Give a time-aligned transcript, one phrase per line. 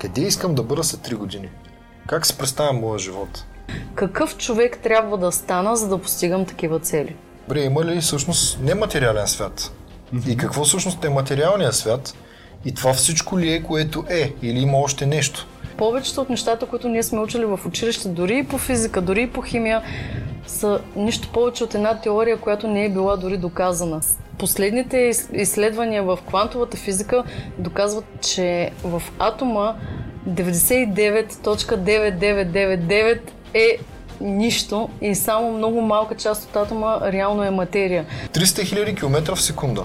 [0.00, 1.48] Къде искам да бъда след 3 години?
[2.06, 3.44] Как се представя моя живот?
[3.94, 7.16] Какъв човек трябва да стана, за да постигам такива цели?
[7.48, 9.72] Добре, има ли всъщност нематериален свят?
[10.28, 12.14] И какво всъщност е материалният свят?
[12.64, 14.32] И това всичко ли е, което е?
[14.42, 15.46] Или има още нещо?
[15.76, 19.30] Повечето от нещата, които ние сме учили в училище, дори и по физика, дори и
[19.30, 19.82] по химия,
[20.46, 24.00] са нищо повече от една теория, която не е била дори доказана.
[24.38, 27.24] Последните изследвания в квантовата физика
[27.58, 29.76] доказват, че в атома
[30.28, 33.20] 99.9999
[33.54, 33.78] е
[34.20, 38.06] нищо и само много малка част от атома реално е материя.
[38.32, 39.84] 300 000 км в секунда.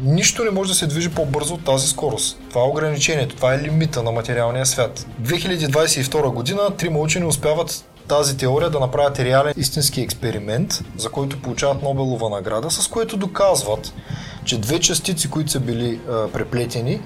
[0.00, 2.40] Нищо не може да се движи по-бързо от тази скорост.
[2.48, 5.06] Това е ограничението, това е лимита на материалния свят.
[5.22, 11.82] 2022 година трима учени успяват тази теория да направят реален истински експеримент, за който получават
[11.82, 13.92] Нобелова награда, с което доказват,
[14.44, 17.00] че две частици, които са били а, преплетени,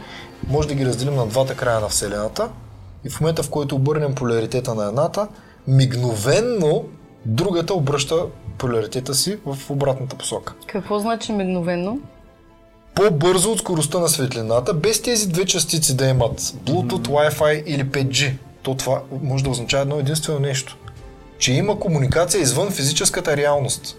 [0.49, 2.49] може да ги разделим на двата края на Вселената
[3.05, 5.29] и в момента, в който обърнем поляритета на едната,
[5.69, 6.85] мигновенно
[7.27, 8.27] другата обръща
[8.59, 10.55] поляритета си в обратната посока.
[10.67, 12.01] Какво значи мигновенно?
[12.95, 18.33] По-бързо от скоростта на светлината, без тези две частици да имат Bluetooth, Wi-Fi или 5G.
[18.63, 20.77] То това може да означава едно единствено нещо.
[21.41, 23.97] Че има комуникация извън физическата реалност.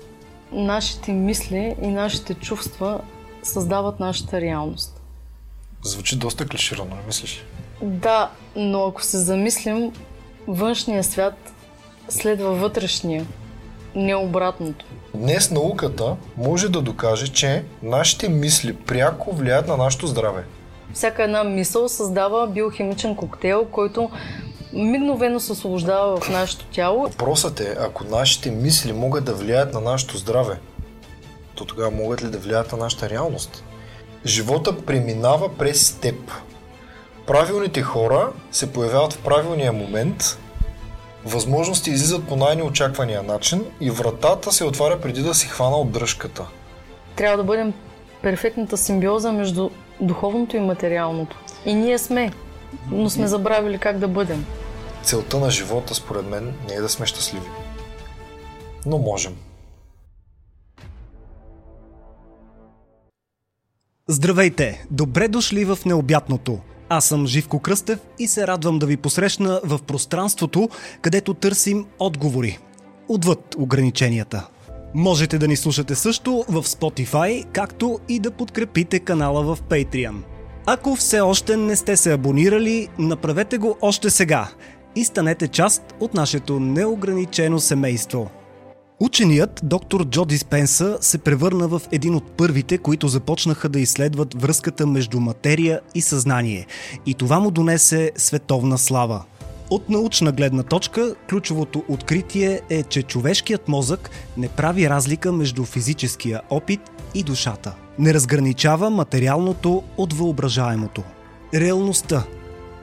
[0.52, 3.02] Нашите мисли и нашите чувства
[3.44, 5.02] създават нашата реалност.
[5.84, 7.46] Звучи доста клиширано, не мислиш?
[7.82, 9.92] Да, но ако се замислим,
[10.48, 11.54] външния свят
[12.10, 13.26] следва вътрешния,
[13.96, 14.86] не обратното.
[15.16, 20.44] Днес науката може да докаже, че нашите мисли пряко влияят на нашето здраве.
[20.94, 24.10] Всяка една мисъл създава биохимичен коктейл, който
[24.74, 27.04] мигновено се освобождава в нашето тяло.
[27.04, 30.60] Въпросът е, ако нашите мисли могат да влияят на нашето здраве,
[31.56, 33.64] то тогава могат ли да влияят на нашата реалност?
[34.26, 36.16] Живота преминава през теб.
[37.28, 40.38] Правилните хора се появяват в правилния момент,
[41.26, 46.46] възможности излизат по най-неочаквания начин и вратата се отваря преди да си хвана от дръжката.
[47.16, 47.74] Трябва да бъдем
[48.22, 51.38] перфектната симбиоза между духовното и материалното.
[51.66, 52.32] И ние сме,
[52.92, 54.46] но сме забравили как да бъдем.
[55.04, 57.46] Целта на живота, според мен, не е да сме щастливи.
[58.86, 59.36] Но можем.
[64.08, 64.86] Здравейте!
[64.92, 66.60] Добре дошли в Необятното.
[66.90, 70.70] Аз съм Живко Кръстев и се радвам да ви посрещна в пространството,
[71.02, 72.60] където търсим отговори.
[73.08, 74.48] Отвъд ограниченията.
[74.94, 80.16] Можете да ни слушате също в Spotify, както и да подкрепите канала в Patreon.
[80.66, 84.50] Ако все още не сте се абонирали, направете го още сега
[84.96, 88.30] и станете част от нашето неограничено семейство.
[89.00, 94.88] Ученият доктор Джо Диспенса се превърна в един от първите, които започнаха да изследват връзката
[94.88, 96.68] между материя и съзнание.
[97.06, 99.24] И това му донесе световна слава.
[99.70, 106.42] От научна гледна точка, ключовото откритие е, че човешкият мозък не прави разлика между физическия
[106.50, 106.82] опит
[107.16, 107.76] и душата.
[108.00, 111.04] Не разграничава материалното от въображаемото.
[111.54, 112.24] Реалността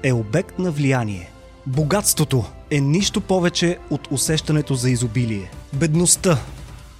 [0.03, 1.31] е обект на влияние.
[1.69, 5.51] Богатството е нищо повече от усещането за изобилие.
[5.73, 6.39] Бедността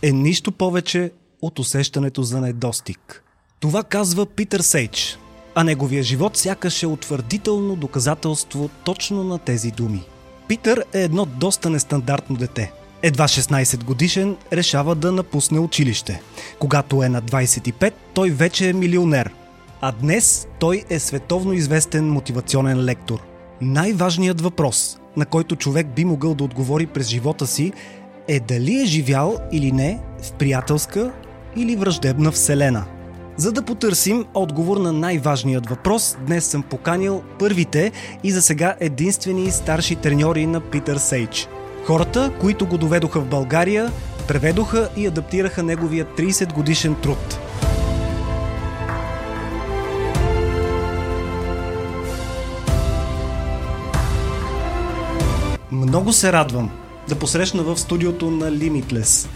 [0.03, 1.11] е нищо повече
[1.43, 3.25] от усещането за недостиг.
[3.61, 5.19] Това казва Питър Сейдж,
[5.55, 10.03] а неговия живот сякаш е утвърдително доказателство точно на тези думи.
[10.49, 12.73] Питър е едно доста нестандартно дете.
[13.03, 16.23] Едва 16 годишен решава да напусне училище.
[16.59, 19.31] Когато е на 25, той вече е милионер.
[19.81, 23.38] А днес той е световно известен мотивационен лектор.
[23.61, 27.73] Най-важният въпрос, на който човек би могъл да отговори през живота си,
[28.29, 31.13] е дали е живял или не в приятелска
[31.57, 32.85] или враждебна вселена.
[33.37, 37.93] За да потърсим отговор на най-важният въпрос, днес съм поканил първите
[38.25, 41.49] и за сега единствени старши треньори на Питър Сейдж.
[41.87, 43.93] Хората, които го доведоха в България,
[44.29, 47.39] преведоха и адаптираха неговия 30 годишен труд.
[55.89, 56.71] Много се радвам
[57.09, 59.29] да посрещна в студиото на Limitless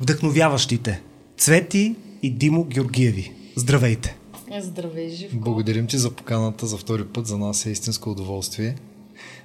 [0.00, 1.02] вдъхновяващите
[1.38, 3.32] Цвети и Димо Георгиеви.
[3.56, 4.16] Здравейте!
[4.60, 5.36] Здравей, Живко!
[5.38, 7.26] Благодарим ти за поканата за втори път.
[7.26, 8.76] За нас е истинско удоволствие.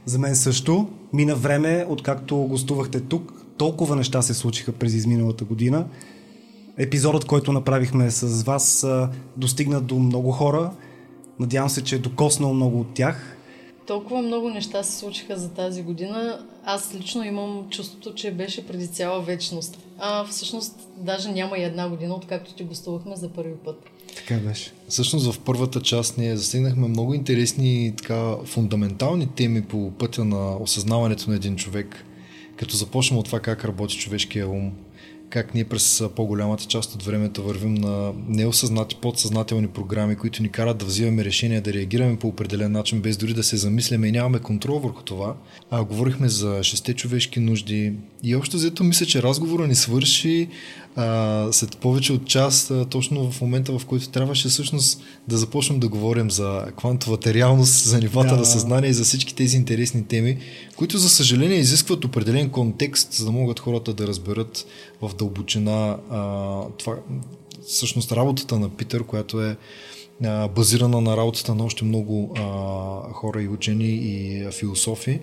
[0.05, 0.89] За мен също.
[1.13, 3.33] Мина време, откакто гостувахте тук.
[3.57, 5.85] Толкова неща се случиха през изминалата година.
[6.77, 8.87] Епизодът, който направихме с вас,
[9.37, 10.71] достигна до много хора.
[11.39, 13.37] Надявам се, че е докоснал много от тях.
[13.87, 16.45] Толкова много неща се случиха за тази година.
[16.63, 19.79] Аз лично имам чувството, че беше преди цяла вечност.
[19.99, 23.83] А всъщност даже няма и една година, откакто ти гостувахме за първи път.
[24.15, 24.71] Така беше.
[24.89, 31.29] Всъщност в първата част ние застигнахме много интересни така фундаментални теми по пътя на осъзнаването
[31.29, 32.05] на един човек,
[32.55, 34.71] като започнем от това как работи човешкия ум,
[35.31, 40.77] как ние през по-голямата част от времето вървим на неосъзнати подсъзнателни програми, които ни карат
[40.77, 44.39] да взимаме решения, да реагираме по определен начин, без дори да се замисляме и нямаме
[44.39, 45.35] контрол върху това.
[45.71, 47.93] А, говорихме за шесте човешки нужди
[48.23, 50.47] и общо взето мисля, че разговора ни свърши
[50.95, 55.79] а, след повече от час, а, точно в момента, в който трябваше всъщност да започнем
[55.79, 58.37] да говорим за квантовата реалност, за нивата да.
[58.37, 60.37] на съзнание и за всички тези интересни теми,
[60.75, 64.65] които за съжаление изискват определен контекст, за да могат хората да разберат
[65.01, 66.95] в дълбочина а, това,
[67.67, 69.57] всъщност работата на Питър, която е
[70.55, 75.19] базирана на работата на още много а, хора и учени и а, философи.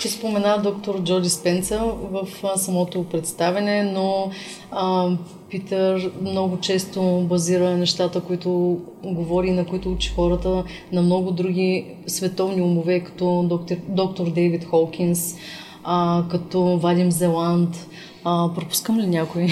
[0.00, 1.78] Че спомена доктор Джоди Спенса
[2.10, 4.30] в а, самото представене, но
[4.70, 5.10] а,
[5.50, 12.62] Питър много често базира нещата, които говори, на които учи хората, на много други световни
[12.62, 15.36] умове, като доктор, доктор Дейвид Холкинс,
[15.84, 17.86] а, като Вадим Зеланд,
[18.24, 19.48] а, пропускам ли някой?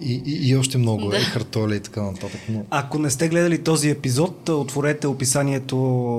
[0.00, 1.16] И, и, и още много, да.
[1.16, 2.40] е, Хартоли и така нататък.
[2.48, 2.64] Но...
[2.70, 5.76] Ако не сте гледали този епизод, отворете описанието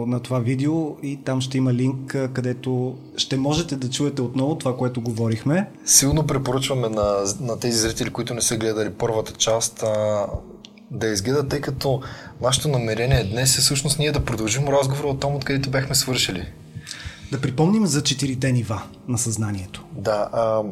[0.08, 4.78] на това видео и там ще има линк, където ще можете да чуете отново това,
[4.78, 5.70] което говорихме.
[5.86, 10.26] Силно препоръчваме на, на тези зрители, които не са гледали първата част, а,
[10.92, 12.02] да изгледат, тъй като
[12.42, 16.46] нашето намерение днес е всъщност ние да продължим разговора от там, откъдето бяхме свършили.
[17.32, 19.86] Да припомним за четирите нива на съзнанието.
[19.92, 20.64] Да, а,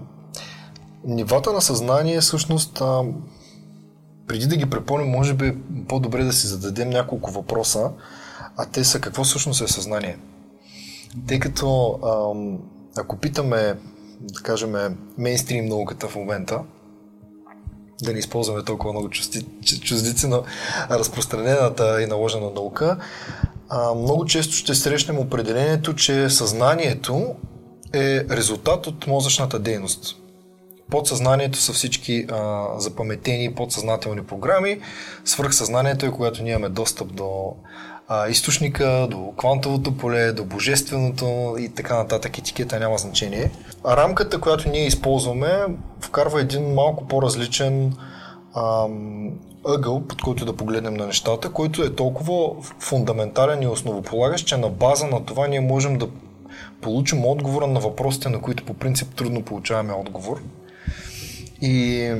[1.03, 3.03] нивата на съзнание всъщност а,
[4.27, 5.57] преди да ги препомним, може би
[5.87, 7.91] по-добре да си зададем няколко въпроса,
[8.57, 10.17] а те са какво всъщност е съзнание.
[11.27, 13.75] Тъй като а, ако питаме,
[14.21, 16.59] да кажем, мейнстрим науката в момента,
[18.03, 19.09] да не използваме толкова много
[19.81, 20.41] чуждици на
[20.89, 22.97] разпространената и наложена наука,
[23.69, 27.35] а, много често ще срещнем определението, че съзнанието
[27.93, 30.15] е резултат от мозъчната дейност
[30.89, 34.79] подсъзнанието са всички а, запаметени подсъзнателни програми.
[35.25, 37.55] Свърхсъзнанието е когато ние имаме достъп до
[38.07, 42.37] а, източника, до квантовото поле, до божественото и така нататък.
[42.37, 43.51] Етикета няма значение.
[43.83, 45.65] А рамката, която ние използваме,
[46.01, 47.93] вкарва един малко по-различен
[48.55, 49.31] ам,
[49.65, 54.69] ъгъл, под който да погледнем на нещата, който е толкова фундаментален и основополагащ, че на
[54.69, 56.07] база на това ние можем да
[56.81, 60.41] получим отговора на въпросите, на които по принцип трудно получаваме отговор.
[61.61, 62.11] И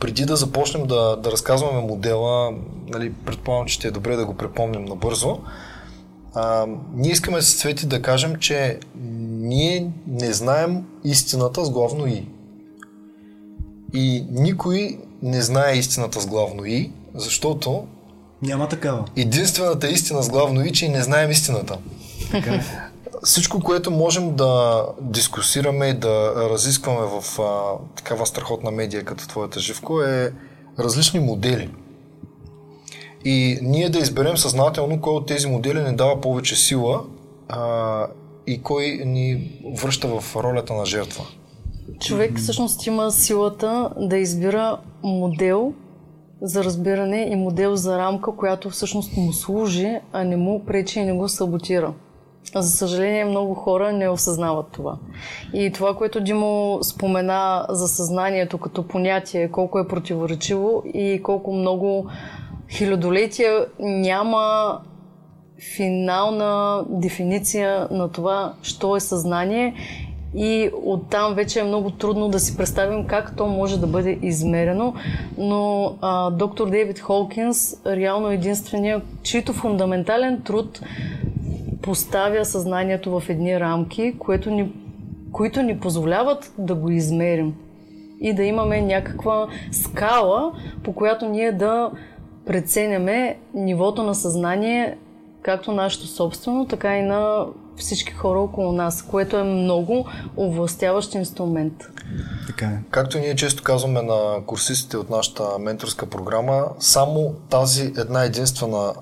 [0.00, 2.52] преди да започнем да, да разказваме модела,
[2.88, 5.38] нали, предполагам, че ще е добре да го препомним набързо,
[6.34, 8.78] а, ние искаме с Цвети да кажем, че
[9.28, 12.26] ние не знаем истината с главно И.
[13.94, 17.86] И никой не знае истината с главно И, защото
[18.42, 19.04] няма такава.
[19.16, 21.78] Единствената истина с главно И, че не знаем истината.
[22.30, 22.60] Така.
[23.22, 29.60] Всичко, което можем да дискусираме и да разискваме в а, такава страхотна медия като твоята
[29.60, 30.32] Живко е
[30.78, 31.70] различни модели.
[33.24, 37.04] И ние да изберем съзнателно кой от тези модели ни дава повече сила
[37.48, 38.06] а,
[38.46, 41.24] и кой ни връща в ролята на жертва.
[42.04, 45.72] Човек всъщност има силата да избира модел
[46.42, 51.04] за разбиране и модел за рамка, която всъщност му служи, а не му пречи и
[51.04, 51.92] не го саботира.
[52.54, 54.98] За съжаление, много хора не осъзнават това.
[55.54, 62.06] И това, което Димо спомена за съзнанието като понятие, колко е противоречиво и колко много
[62.70, 64.78] хилядолетия няма
[65.76, 69.74] финална дефиниция на това, що е съзнание
[70.36, 74.94] и оттам вече е много трудно да си представим как то може да бъде измерено,
[75.38, 80.80] но а, доктор Дейвид Холкинс реално единствения, чийто фундаментален труд
[81.82, 84.72] поставя съзнанието в едни рамки, което ни,
[85.32, 87.54] които ни позволяват да го измерим
[88.20, 91.90] и да имаме някаква скала, по която ние да
[92.46, 94.96] преценяме нивото на съзнание,
[95.42, 101.72] както нашето собствено, така и на всички хора около нас, което е много овластяващ инструмент.
[102.46, 102.78] Така е.
[102.90, 108.94] Както ние често казваме на курсистите от нашата менторска програма, само тази една единствена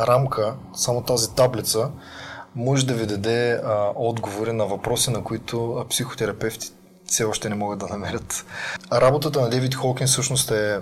[0.00, 1.90] рамка, само тази таблица,
[2.54, 6.72] може да ви даде а, отговори на въпроси, на които психотерапевти
[7.10, 8.46] все още не могат да намерят.
[8.92, 10.78] Работата на Девид Хокин всъщност е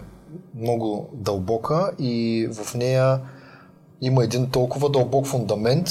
[0.55, 3.21] много дълбока и в нея
[4.01, 5.89] има един толкова дълбок фундамент,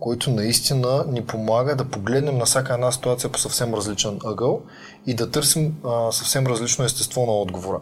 [0.00, 4.62] който наистина ни помага да погледнем на всяка една ситуация по съвсем различен ъгъл
[5.06, 7.80] и да търсим а, съвсем различно естество на отговора.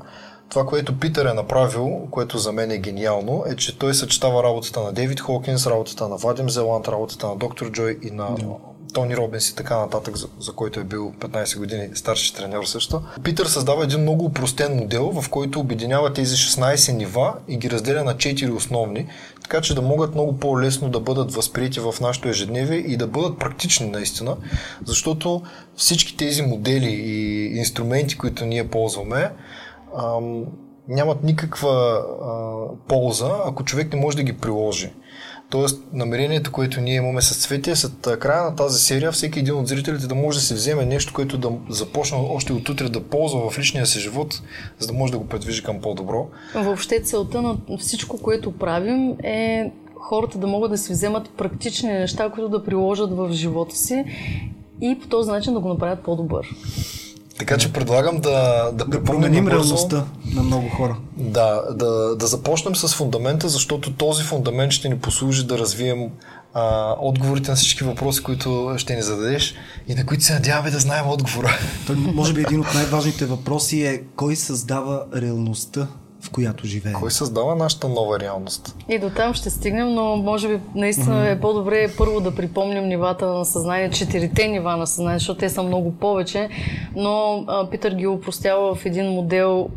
[0.48, 4.80] това, което Питър е направил, което за мен е гениално, е, че той съчетава работата
[4.80, 8.28] на Дейвид Хокинс, работата на Вадим Зеланд, работата на Доктор Джой и на
[8.92, 13.02] Тони Робинс и така нататък, за, за който е бил 15 години старши треньор също.
[13.22, 18.04] Питър създава един много упростен модел, в който обединява тези 16 нива и ги разделя
[18.04, 19.06] на 4 основни,
[19.42, 23.38] така че да могат много по-лесно да бъдат възприяти в нашето ежедневие и да бъдат
[23.38, 24.36] практични наистина,
[24.84, 25.42] защото
[25.76, 29.30] всички тези модели и инструменти, които ние ползваме,
[29.98, 30.44] ам,
[30.88, 34.92] нямат никаква а, полза, ако човек не може да ги приложи.
[35.50, 39.68] Тоест, намерението, което ние имаме с Цветия, след края на тази серия, всеки един от
[39.68, 43.50] зрителите да може да се вземе нещо, което да започне още от утре да ползва
[43.50, 44.42] в личния си живот,
[44.78, 46.28] за да може да го предвижи към по-добро.
[46.54, 52.30] Въобще целта на всичко, което правим е хората да могат да си вземат практични неща,
[52.30, 54.04] които да приложат в живота си
[54.80, 56.46] и по този начин да го направят по-добър.
[57.38, 60.04] Така че предлагам да, да, да променим реалността
[60.34, 60.96] на много хора.
[61.16, 66.10] Да, да, да започнем с фундамента, защото този фундамент ще ни послужи да развием
[66.54, 69.54] а, отговорите на всички въпроси, които ще ни зададеш
[69.88, 71.58] и на които се надяваме да знаем отговора.
[71.86, 75.86] Той, може би един от най-важните въпроси е кой създава реалността
[76.28, 76.94] в която живеем.
[77.00, 78.76] Кой създава нашата нова реалност?
[78.88, 81.36] И до там ще стигнем, но може би наистина mm-hmm.
[81.36, 85.62] е по-добре първо да припомним нивата на съзнание, четирите нива на съзнание, защото те са
[85.62, 86.48] много повече,
[86.96, 89.68] но а, Питър ги упростява в един модел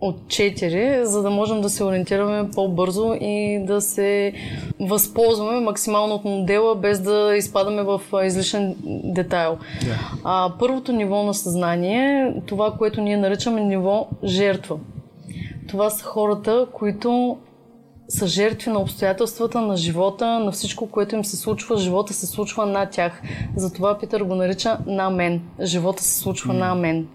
[0.00, 4.32] от 4, за да можем да се ориентираме по-бързо и да се
[4.80, 9.58] възползваме максимално от модела, без да изпадаме в излишен детайл.
[9.80, 9.94] Yeah.
[10.24, 14.76] А, първото ниво на съзнание, това, което ние наричаме ниво жертва.
[15.68, 17.38] Това са хората, които
[18.08, 21.76] са жертви на обстоятелствата, на живота, на всичко, което им се случва.
[21.76, 23.22] Живота се случва на тях.
[23.56, 25.42] Затова Питър го нарича на мен.
[25.62, 27.08] Живота се случва на мен.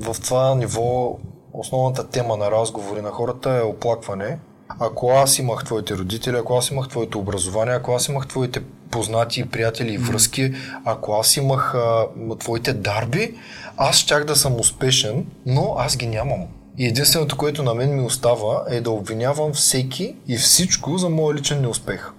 [0.00, 1.16] В това ниво
[1.52, 4.38] основната тема на разговори на хората е оплакване.
[4.80, 9.48] Ако аз имах твоите родители, ако аз имах твоето образование, ако аз имах твоите познати,
[9.50, 10.52] приятели и връзки,
[10.84, 12.06] ако аз имах а,
[12.38, 13.34] твоите дарби,
[13.76, 16.46] аз щях да съм успешен, но аз ги нямам.
[16.78, 21.34] И единственото, което на мен ми остава е да обвинявам всеки и всичко за моя
[21.34, 22.12] личен неуспех.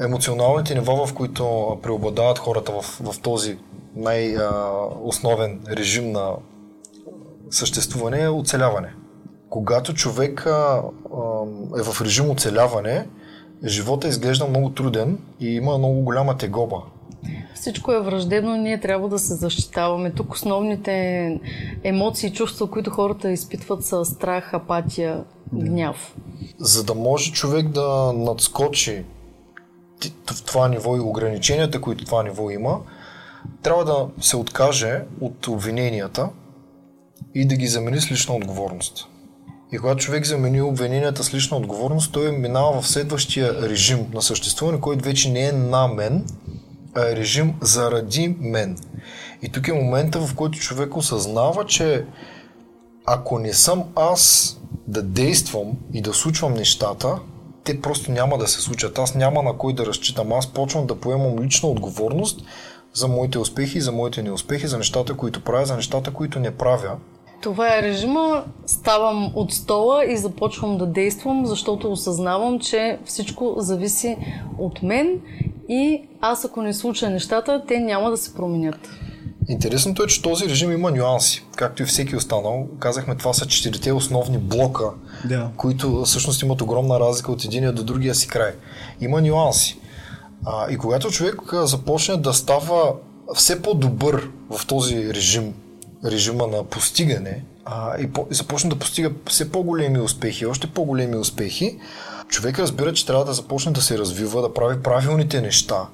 [0.00, 3.58] Емоционалните нива, в които преобладават хората в, в този
[3.96, 6.32] най-основен режим на
[7.50, 8.94] съществуване е оцеляване.
[9.50, 10.46] Когато човек
[11.78, 13.08] е в режим оцеляване,
[13.64, 16.82] живота изглежда много труден и има много голяма тегоба.
[17.54, 20.10] Всичко е враждебно, ние трябва да се защитаваме.
[20.10, 21.40] Тук основните
[21.84, 25.24] емоции и чувства, които хората изпитват са страх, апатия,
[25.54, 26.14] гняв.
[26.58, 29.04] За да може човек да надскочи
[30.32, 32.80] в това ниво и ограниченията, които това ниво има,
[33.62, 36.28] трябва да се откаже от обвиненията
[37.34, 39.08] и да ги замени с лична отговорност.
[39.72, 44.80] И когато човек замени обвиненията с лична отговорност, той минава в следващия режим на съществуване,
[44.80, 46.24] който вече не е на мен,
[46.96, 48.78] режим заради мен.
[49.42, 52.04] И тук е момента, в който човек осъзнава, че
[53.06, 54.56] ако не съм аз
[54.86, 57.18] да действам и да случвам нещата,
[57.64, 58.98] те просто няма да се случат.
[58.98, 60.32] Аз няма на кой да разчитам.
[60.32, 62.40] Аз почвам да поемам лична отговорност
[62.94, 66.96] за моите успехи, за моите неуспехи, за нещата, които правя, за нещата, които не правя.
[67.42, 68.44] Това е режима.
[68.66, 74.16] Ставам от стола и започвам да действам, защото осъзнавам, че всичко зависи
[74.58, 75.20] от мен
[75.72, 78.90] и аз ако не случа нещата, те няма да се променят.
[79.48, 82.66] Интересното е, че този режим има нюанси, както и всеки останал.
[82.78, 84.84] Казахме, това са четирите основни блока,
[85.24, 85.50] да.
[85.56, 88.52] които всъщност имат огромна разлика от единия до другия си край.
[89.00, 89.78] Има нюанси.
[90.44, 92.94] А, и когато човек започне да става
[93.34, 95.54] все по-добър в този режим,
[96.04, 101.16] режима на постигане, а, и, по, и започне да постига все по-големи успехи, още по-големи
[101.16, 101.78] успехи,
[102.32, 105.86] човек разбира, че трябва да започне да се развива, да прави правилните неща.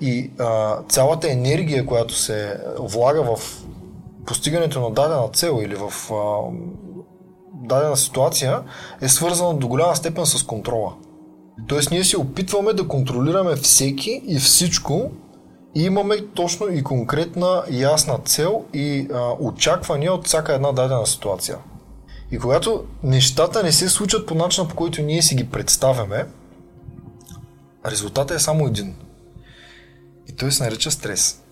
[0.00, 3.64] И а, цялата енергия, която се влага в
[4.26, 6.16] постигането на дадена цел или в а,
[7.54, 8.62] дадена ситуация,
[9.00, 10.92] е свързана до голяма степен с контрола.
[11.68, 15.10] Тоест ние се опитваме да контролираме всеки и всичко
[15.74, 21.58] и имаме точно и конкретна ясна цел и а, очаквания от всяка една дадена ситуация.
[22.32, 26.26] И когато нещата не се случат по начина, по който ние си ги представяме,
[27.86, 28.94] резултатът е само един.
[30.28, 31.42] И той се нарича стрес.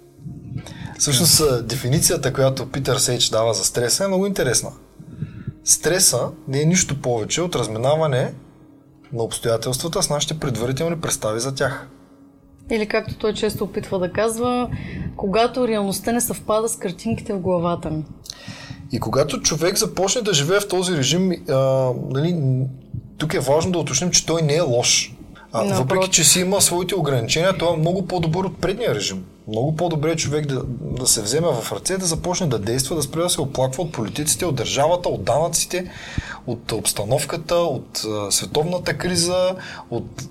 [0.98, 4.72] Всъщност дефиницията, която Питър Сейч дава за стреса е много интересна.
[5.64, 8.34] Стреса не е нищо повече от разминаване
[9.12, 11.88] на обстоятелствата с нашите предварителни представи за тях.
[12.70, 14.70] Или както той често опитва да казва,
[15.16, 18.04] когато реалността не съвпада с картинките в главата ми.
[18.92, 21.54] И когато човек започне да живее в този режим, а,
[22.10, 22.36] нали,
[23.18, 25.14] тук е важно да уточним, че той не е лош.
[25.52, 29.24] А, въпреки, че си има своите ограничения, той е много по-добър от предния режим.
[29.48, 33.02] Много по-добре е човек да, да се вземе в ръце, да започне да действа, да
[33.02, 35.90] спре да се оплаква от политиците, от държавата, от данъците,
[36.46, 39.54] от обстановката, от а, световната криза,
[39.90, 40.22] от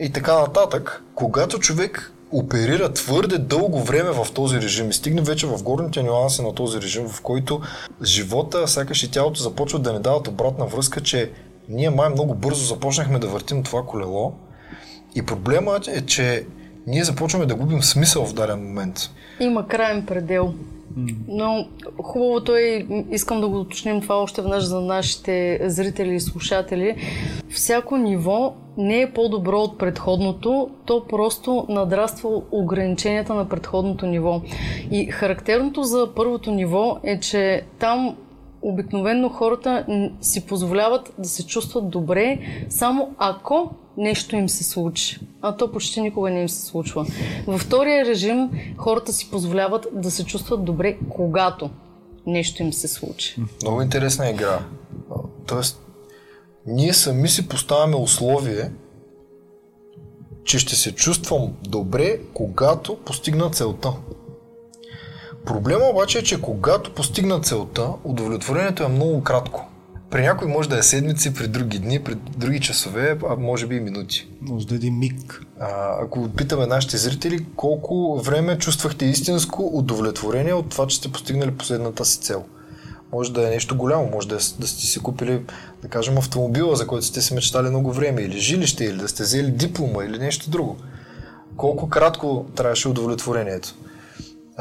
[0.00, 1.04] и така нататък.
[1.14, 6.42] Когато човек оперира твърде дълго време в този режим и стигне вече в горните нюанси
[6.42, 7.60] на този режим, в който
[8.04, 11.30] живота, сякаш и тялото започват да не дават обратна връзка, че
[11.68, 14.32] ние май много бързо започнахме да въртим това колело
[15.14, 16.46] и проблемът е, че
[16.86, 19.10] ние започваме да губим смисъл в даден момент.
[19.40, 20.54] Има крайен предел.
[21.28, 21.66] Но
[22.02, 26.96] хубавото е, искам да го уточним това още веднъж за нашите зрители и слушатели.
[27.50, 34.40] Всяко ниво не е по-добро от предходното, то просто надраства ограниченията на предходното ниво.
[34.90, 38.16] И характерното за първото ниво е, че там
[38.62, 39.86] обикновенно хората
[40.20, 45.20] си позволяват да се чувстват добре, само ако нещо им се случи.
[45.42, 47.06] А то почти никога не им се случва.
[47.46, 51.70] Във втория режим хората си позволяват да се чувстват добре, когато
[52.26, 53.36] нещо им се случи.
[53.62, 54.58] Много интересна игра.
[55.46, 55.80] Тоест,
[56.66, 58.70] ние сами си поставяме условие,
[60.44, 63.92] че ще се чувствам добре, когато постигна целта.
[65.46, 69.71] Проблема обаче е, че когато постигна целта, удовлетворението е много кратко.
[70.12, 73.76] При някой може да е седмици, при други дни, при други часове, а може би
[73.76, 74.28] и минути.
[74.40, 75.42] Може да е един миг.
[75.60, 75.66] А,
[76.04, 82.04] ако питаме нашите зрители, колко време чувствахте истинско удовлетворение от това, че сте постигнали последната
[82.04, 82.44] си цел?
[83.12, 85.42] Може да е нещо голямо, може да, е, да сте си купили,
[85.82, 89.22] да кажем, автомобила, за който сте си мечтали много време, или жилище, или да сте
[89.22, 90.76] взели диплома, или нещо друго.
[91.56, 93.74] Колко кратко трябваше удовлетворението?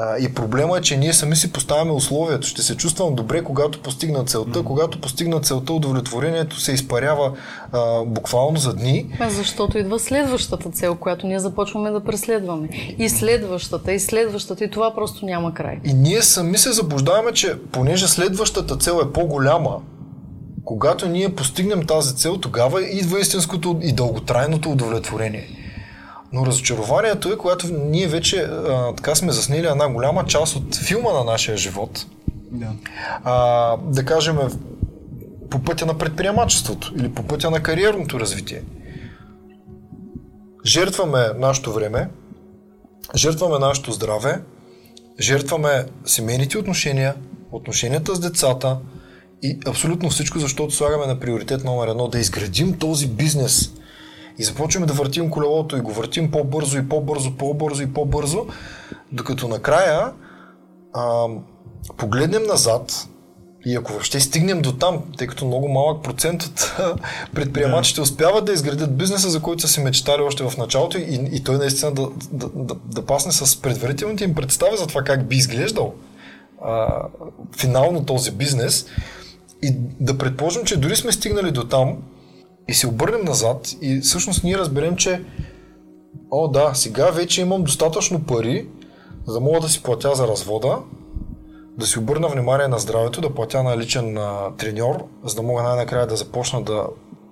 [0.02, 2.48] А, и проблема е, че ние сами си поставяме условието.
[2.48, 4.60] Ще се чувствам добре, когато постигна целта.
[4.60, 4.64] Mm-hmm.
[4.64, 7.32] Когато постигна целта, удовлетворението се изпарява
[7.72, 9.16] а, буквално за дни.
[9.20, 12.70] А защото идва следващата цел, която ние започваме да преследваме.
[12.98, 15.80] И следващата, и следващата, и това просто няма край.
[15.86, 19.78] И ние сами се заблуждаваме, че понеже следващата цел е по-голяма,
[20.66, 25.61] когато ние постигнем тази цел, тогава идва истинското и дълготрайното удовлетворение.
[26.34, 31.14] Но разочарованието е, когато ние вече а, така сме заснели една голяма част от филма
[31.14, 32.06] на нашия живот.
[32.52, 32.68] Да.
[33.24, 34.38] А, да кажем
[35.50, 38.62] по пътя на предприемачеството или по пътя на кариерното развитие.
[40.66, 42.10] Жертваме нашето време,
[43.16, 44.42] жертваме нашето здраве,
[45.20, 47.16] жертваме семейните отношения,
[47.52, 48.78] отношенията с децата
[49.44, 53.74] и абсолютно всичко, защото слагаме на приоритет номер едно да изградим този бизнес,
[54.42, 58.48] и започваме да въртим колелото и го въртим по-бързо и по-бързо, по-бързо и по-бързо,
[59.12, 60.12] докато накрая
[60.94, 61.28] а,
[61.98, 63.08] погледнем назад
[63.66, 66.76] и ако въобще стигнем до там, тъй като много малък процент от
[67.36, 71.44] предприемачите успяват да изградят бизнеса, за който са си мечтали още в началото и, и
[71.44, 75.36] той наистина да, да, да, да пасне с предварителните им представи за това как би
[75.36, 75.94] изглеждал
[76.66, 77.04] а,
[77.58, 78.86] финално този бизнес.
[79.64, 81.98] И да предположим, че дори сме стигнали до там,
[82.68, 85.24] и се обърнем назад и всъщност ние разберем, че
[86.32, 88.68] о да, сега вече имам достатъчно пари,
[89.28, 90.78] за да мога да си платя за развода,
[91.78, 95.64] да си обърна внимание на здравето, да платя на личен а, треньор, за да мога
[95.64, 96.88] най-накрая да започна да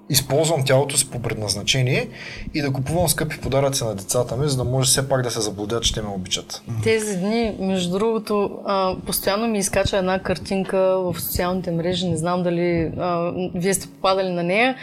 [0.10, 2.10] използвам тялото си по предназначение
[2.54, 5.42] и да купувам скъпи подаръци на децата ми, за да може все пак да се
[5.42, 6.62] заблудят, че те ме обичат.
[6.84, 12.44] Тези дни, между другото, а, постоянно ми изкача една картинка в социалните мрежи, не знам
[12.44, 14.76] дали а, вие сте попадали на нея,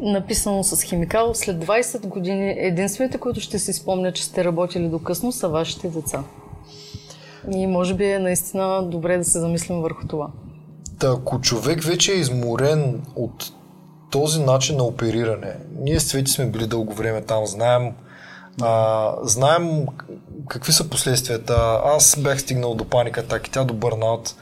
[0.00, 1.34] написано с химикал.
[1.34, 5.88] След 20 години единствените, които ще си спомнят, че сте работили до късно, са вашите
[5.88, 6.24] деца.
[7.52, 10.28] И може би е наистина добре да се замислим върху това.
[10.98, 13.52] Та, ако човек вече е изморен от
[14.10, 15.56] този начин на опериране.
[15.78, 17.92] Ние с Цвети сме били дълго време там, знаем,
[18.62, 19.86] а, знаем
[20.48, 21.80] какви са последствията.
[21.84, 24.34] Аз бях стигнал до паника, и тя до бърнаут.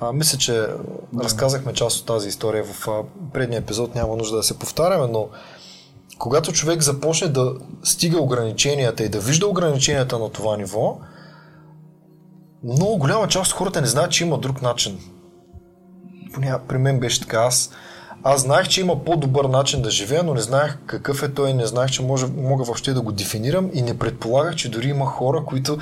[0.00, 0.76] А, мисля, че да.
[1.24, 3.02] разказахме част от тази история в а,
[3.32, 5.28] предния епизод, няма нужда да се повтаряме, но
[6.18, 7.52] когато човек започне да
[7.82, 10.98] стига ограниченията и да вижда ограниченията на това ниво,
[12.64, 14.98] много голяма част от хората не знаят, че има друг начин.
[16.34, 17.38] Поне при мен беше така.
[17.38, 17.70] Аз
[18.28, 21.66] аз знаех, че има по-добър начин да живея, но не знаех какъв е той, не
[21.66, 25.44] знаех, че може, мога въобще да го дефинирам и не предполагах, че дори има хора,
[25.46, 25.78] които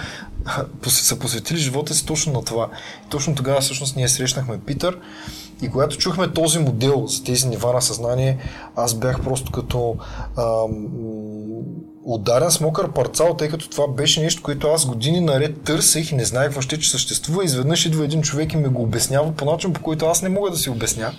[0.87, 2.69] са посветили живота си точно на това.
[3.07, 4.99] И точно тогава всъщност ние срещнахме Питър
[5.63, 8.39] и когато чухме този модел за тези нива на съзнание,
[8.77, 9.97] аз бях просто като
[10.39, 10.89] ам,
[12.05, 16.15] ударен с мокър парцал, тъй като това беше нещо, което аз години наред търсех и
[16.15, 17.45] не знаех въобще, че съществува.
[17.45, 20.51] Изведнъж идва един човек и ми го обяснява по начин, по който аз не мога
[20.51, 21.13] да си обясня.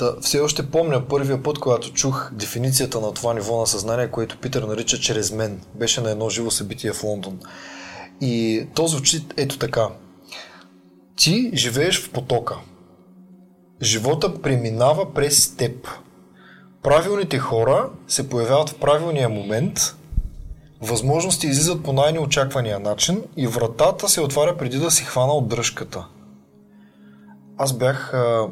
[0.00, 4.38] Та, все още помня първия път, когато чух дефиницията на това ниво на съзнание, което
[4.38, 5.60] Питър нарича чрез мен.
[5.74, 7.40] Беше на едно живо събитие в Лондон.
[8.20, 9.88] И то звучи ето така.
[11.16, 12.56] Ти живееш в потока.
[13.82, 15.88] Живота преминава през теб.
[16.82, 19.96] Правилните хора се появяват в правилния момент,
[20.80, 26.06] възможности излизат по най-неочаквания начин и вратата се отваря преди да си хвана от дръжката.
[27.58, 28.48] Аз бях а,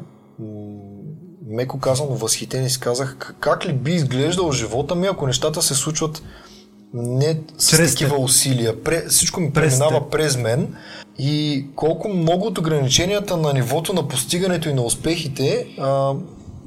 [1.49, 5.75] меко казано възхитен и си казах как ли би изглеждал живота ми, ако нещата се
[5.75, 6.23] случват
[6.93, 8.21] не с такива те.
[8.21, 8.83] усилия.
[8.83, 10.09] Пре, всичко ми през преминава те.
[10.09, 10.75] през мен
[11.19, 16.13] и колко много от ограниченията на нивото на постигането и на успехите а,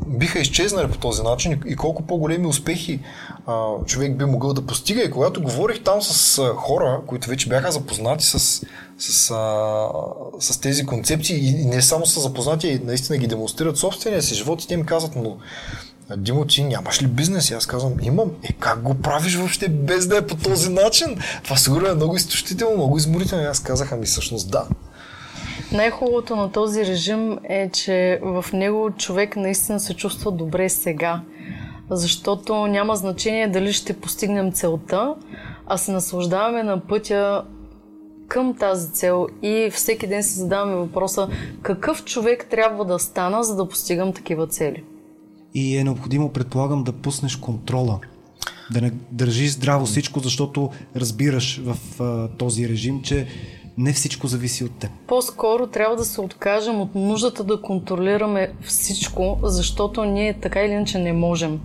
[0.07, 3.01] биха изчезнали по този начин и колко по-големи успехи
[3.47, 5.03] а, човек би могъл да постига.
[5.03, 8.67] И когато говорих там с а, хора, които вече бяха запознати с,
[8.99, 9.89] с, а,
[10.41, 14.63] с тези концепции и не само са запознати, и наистина ги демонстрират собствения си живот
[14.63, 15.37] и те ми казват, но
[16.17, 17.51] Димо, ти нямаш ли бизнес?
[17.51, 18.31] И аз казвам, имам.
[18.43, 21.19] Е, как го правиш въобще без да е по този начин?
[21.45, 23.45] Това сигурно е много изтощително, много изморително.
[23.45, 24.67] И аз казах, ами всъщност да.
[25.73, 31.21] Най-хубавото на този режим е, че в него човек наистина се чувства добре сега.
[31.91, 35.15] Защото няма значение дали ще постигнем целта,
[35.67, 37.45] а се наслаждаваме на пътя
[38.33, 41.29] към тази цел и всеки ден си задаваме въпроса
[41.63, 44.85] какъв човек трябва да стана, за да постигам такива цели.
[45.55, 48.01] И е необходимо, предполагам, да пуснеш контрола.
[48.71, 53.27] Да не държиш здраво всичко, защото разбираш в а, този режим, че
[53.79, 54.91] не всичко зависи от теб.
[55.07, 60.99] По-скоро трябва да се откажем от нуждата да контролираме всичко, защото ние така или иначе
[60.99, 61.61] не можем.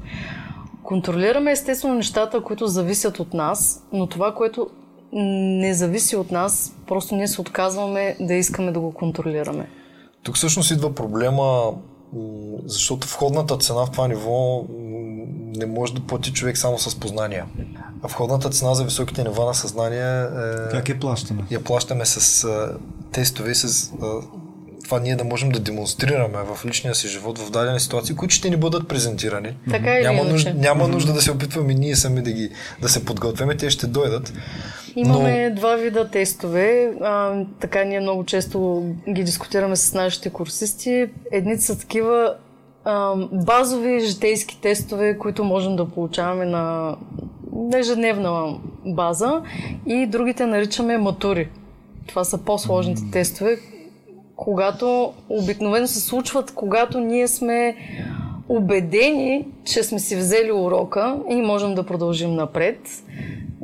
[0.84, 4.68] Контролираме естествено нещата, които зависят от нас, но това, което
[5.14, 9.70] не зависи от нас, просто ние се отказваме да искаме да го контролираме.
[10.24, 11.74] Тук всъщност идва проблема,
[12.66, 14.66] защото входната цена в това ниво
[15.56, 17.46] не може да плати човек само с познания.
[18.04, 20.72] А входната цена за високите нива на съзнание е...
[20.72, 21.44] Как е плащаме?
[21.52, 22.48] Я плащаме с
[23.12, 23.92] тестове и с
[24.88, 28.50] това ние да можем да демонстрираме в личния си живот в дадени ситуации, които ще
[28.50, 29.54] ни бъдат презентирани.
[29.70, 32.50] Така няма, нужда, няма нужда да се опитваме ние сами да, ги,
[32.82, 34.34] да се подготвяме, те ще дойдат.
[34.96, 35.56] Имаме но...
[35.56, 36.92] два вида тестове.
[37.02, 41.06] А, така ние много често ги дискутираме с нашите курсисти.
[41.32, 42.36] Едни са такива
[42.86, 46.96] а, базови житейски тестове, които можем да получаваме на
[47.76, 49.42] ежедневна база
[49.88, 51.50] и другите наричаме матури.
[52.08, 53.58] Това са по-сложните тестове,
[54.38, 57.76] когато обикновено се случват, когато ние сме
[58.50, 62.80] убедени, че сме си взели урока и можем да продължим напред.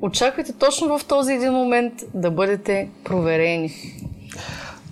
[0.01, 3.71] Очаквайте точно в този един момент да бъдете проверени.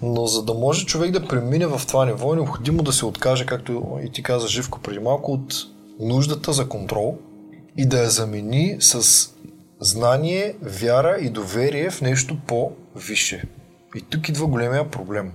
[0.03, 3.45] Но за да може човек да премине в това ниво, е необходимо да се откаже,
[3.45, 5.53] както и ти каза Живко преди малко, от
[5.99, 7.17] нуждата за контрол
[7.77, 9.29] и да я замени с
[9.79, 13.43] знание, вяра и доверие в нещо по-висше.
[13.95, 15.31] И тук идва големия проблем.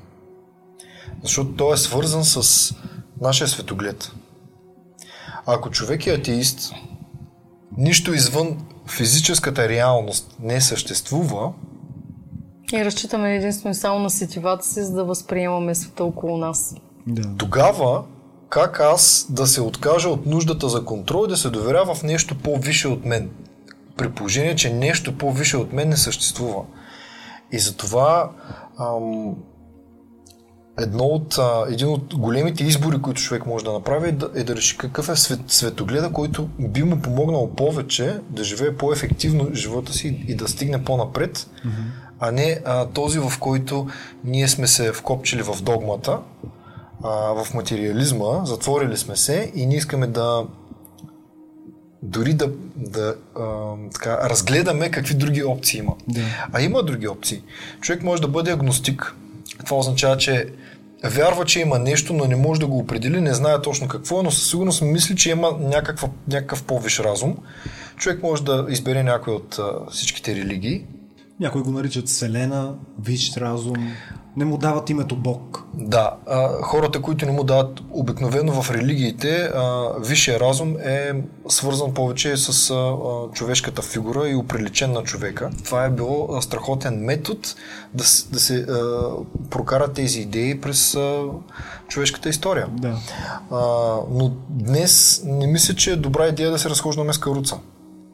[1.22, 2.74] Защото той е свързан с
[3.20, 4.12] нашия светоглед.
[5.46, 6.72] Ако човек е атеист,
[7.76, 11.52] нищо извън физическата реалност не съществува,
[12.72, 16.74] и разчитаме единствено само на сетивата си, за да възприемаме света около нас.
[17.06, 17.36] Да.
[17.36, 18.04] Тогава,
[18.48, 22.38] как аз да се откажа от нуждата за контрол и да се доверя в нещо
[22.38, 23.30] по-више от мен?
[23.96, 26.62] При положение, че нещо по-више от мен не съществува.
[27.52, 28.30] И затова
[28.78, 29.34] ам,
[30.80, 34.44] едно от, а, един от големите избори, които човек може да направи, е да, е
[34.44, 39.92] да реши какъв е свет, светогледа, който би му помогнал повече да живее по-ефективно живота
[39.92, 41.70] си и да стигне по-напред, mm-hmm.
[42.20, 43.86] а не а, този, в който
[44.24, 46.18] ние сме се вкопчили в догмата,
[47.04, 50.46] а, в материализма, затворили сме се и ние искаме да
[52.02, 55.94] дори да, да а, така, разгледаме какви други опции има.
[56.08, 56.20] Да.
[56.52, 57.42] А има други опции.
[57.80, 59.14] Човек може да бъде агностик.
[59.64, 60.52] Това означава, че
[61.08, 64.22] вярва, че има нещо, но не може да го определи, не знае точно какво е,
[64.22, 67.36] но със сигурност мисли, че има някаква, някакъв по-виш разум.
[67.96, 70.84] Човек може да избере някой от а, всичките религии.
[71.40, 73.76] Някои го наричат Вселена, виш разум
[74.36, 75.64] не му дават името Бог.
[75.74, 81.12] Да, а, хората, които не му дават обикновено в религиите, а, висшия разум е
[81.48, 82.96] свързан повече с а,
[83.32, 85.50] човешката фигура и оприличен на човека.
[85.64, 87.40] Това е било страхотен метод
[87.94, 89.08] да, да се а,
[89.50, 91.24] прокарат тези идеи през а,
[91.88, 92.66] човешката история.
[92.70, 92.96] Да.
[93.50, 93.56] А,
[94.10, 97.56] но днес не мисля, че е добра идея да се разхождаме с каруца.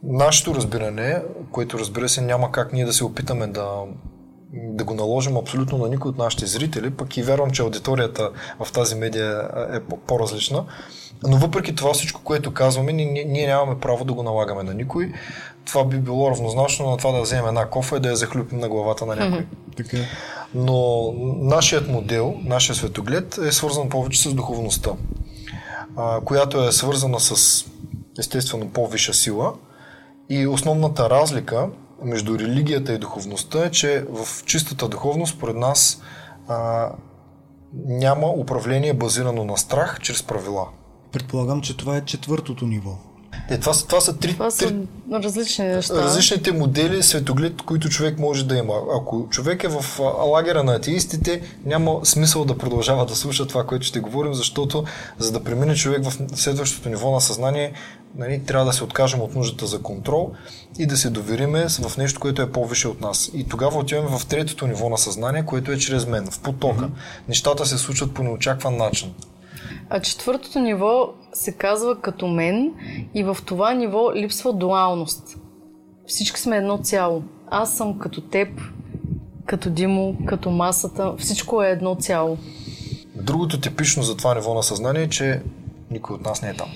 [0.02, 3.68] Нашето разбиране, което разбира се няма как ние да се опитаме да,
[4.52, 8.30] да го наложим абсолютно на никой от нашите зрители, пък и вярвам, че аудиторията
[8.64, 10.64] в тази медия е по-различна.
[11.26, 15.12] Но въпреки това всичко, което казваме, ние, ние нямаме право да го налагаме на никой.
[15.64, 18.68] Това би било равнозначно на това да вземем една кофа и да я захлюпим на
[18.68, 19.46] главата на някой.
[19.76, 19.96] Така.
[20.54, 24.90] Но нашият модел, нашия светоглед е свързан повече с духовността,
[26.24, 27.64] която е свързана с
[28.18, 29.54] естествено по-висша сила.
[30.28, 31.68] И основната разлика
[32.02, 36.02] между религията и духовността е, че в чистата духовност, според нас,
[36.48, 36.90] а,
[37.84, 40.68] няма управление базирано на страх чрез правила.
[41.12, 42.96] Предполагам, че това е четвъртото ниво.
[43.50, 44.76] Е, това, са- това са три, Това са три
[45.12, 45.94] различни неща.
[45.94, 48.74] различните модели светоглед, които човек може да има.
[48.96, 53.86] Ако човек е в лагера на атеистите, няма смисъл да продължава да слуша това, което
[53.86, 54.84] ще говорим, защото
[55.18, 57.72] за да премине човек в следващото ниво на съзнание,
[58.16, 60.30] нали, трябва да се откажем от нуждата за контрол
[60.78, 63.30] и да се довериме в нещо, което е по-висше от нас.
[63.34, 66.88] И тогава отиваме в третото ниво на съзнание, което е чрез мен, в потока.
[67.28, 69.12] Нещата се случват по неочакван начин.
[69.94, 72.72] А четвъртото ниво се казва като мен
[73.14, 75.36] и в това ниво липсва дуалност.
[76.06, 77.22] Всички сме едно цяло.
[77.50, 78.48] Аз съм като теб,
[79.46, 81.12] като Димо, като масата.
[81.18, 82.38] Всичко е едно цяло.
[83.14, 85.42] Другото типично за това ниво на съзнание е, че
[85.90, 86.68] никой от нас не е там.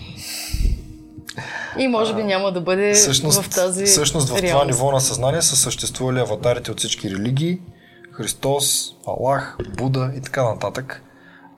[1.79, 4.67] И може би няма да бъде Всъщност, в тази всъщност в това реалност.
[4.67, 7.61] ниво на съзнание са съществували аватарите от всички религии,
[8.13, 11.03] Христос, Аллах, Буда и така нататък.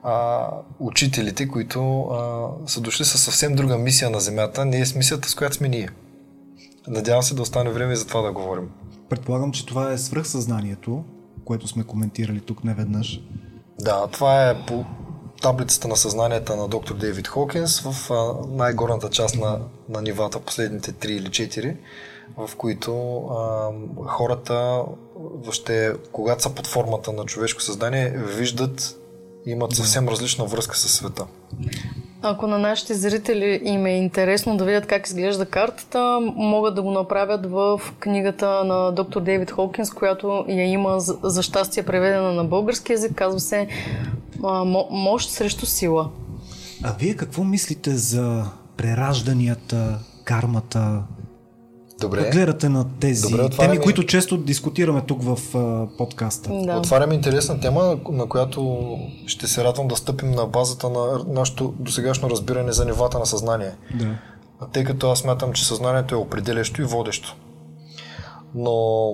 [0.03, 0.47] А,
[0.79, 5.29] учителите, които а, са дошли със съвсем друга мисия на Земята, не е с мисията,
[5.29, 5.89] с която сме ние.
[6.87, 8.69] Надявам се да остане време и за това да говорим.
[9.09, 11.03] Предполагам, че това е свръхсъзнанието,
[11.45, 13.21] което сме коментирали тук неведнъж.
[13.79, 14.85] Да, това е по
[15.41, 18.11] таблицата на съзнанията на доктор Дейвид Хокинс в
[18.49, 19.59] най-горната част на,
[19.89, 21.77] на нивата, последните 3 или 4,
[22.37, 23.69] в които а,
[24.05, 24.83] хората,
[25.15, 28.95] въобще, когато са под формата на човешко съзнание, виждат
[29.45, 31.25] имат съвсем различна връзка с света.
[32.21, 36.91] Ако на нашите зрители им е интересно да видят как изглежда картата, могат да го
[36.91, 42.91] направят в книгата на доктор Дейвид Холкинс, която я има за, щастие преведена на български
[42.91, 43.11] язик.
[43.15, 43.67] Казва се
[44.89, 46.09] Мощ срещу сила.
[46.83, 48.45] А вие какво мислите за
[48.77, 51.03] преражданията, кармата?
[51.99, 52.23] Добре.
[52.23, 56.49] Как гледате на тези Добре, отваряме- теми, които често дискутираме тук в а, подкаста?
[56.53, 56.77] Да.
[56.77, 58.89] Отваряме интересна тема, на която
[59.27, 63.71] ще се радвам да стъпим на базата на нашето досегашно разбиране за нивата на съзнание.
[63.95, 64.15] Да.
[64.73, 67.35] Тъй като аз смятам, че съзнанието е определящо и водещо.
[68.55, 69.13] Но,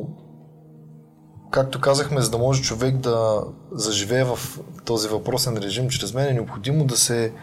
[1.51, 4.39] както казахме, за да може човек да заживее в
[4.85, 7.33] този въпросен режим чрез мен, е необходимо да се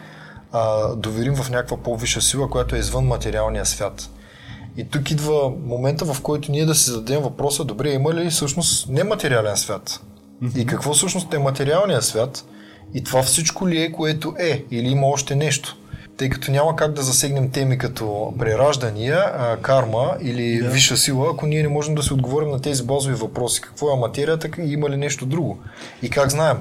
[0.51, 4.09] а, доверим в някаква по-висша сила, която е извън материалния свят.
[4.77, 8.89] И тук идва момента, в който ние да си зададем въпроса, добре, има ли всъщност
[8.89, 10.01] нематериален свят?
[10.55, 12.45] И какво всъщност е материалният свят?
[12.93, 14.63] И това всичко ли е, което е?
[14.71, 15.77] Или има още нещо?
[16.17, 20.69] Тъй като няма как да засегнем теми като прераждания, карма или да.
[20.69, 23.61] висша сила, ако ние не можем да си отговорим на тези базови въпроси.
[23.61, 25.57] Какво е материята и има ли нещо друго?
[26.01, 26.57] И как знаем?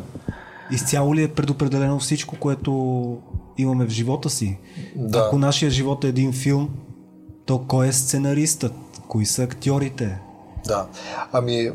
[0.70, 2.72] Изцяло ли е предопределено всичко, което
[3.58, 4.58] имаме в живота си?
[4.96, 5.18] Да.
[5.18, 6.68] Ако нашия живот е един филм,
[7.46, 8.72] то кой е сценаристът?
[9.08, 10.18] Кои са актьорите?
[10.66, 10.86] Да.
[11.32, 11.70] Ами,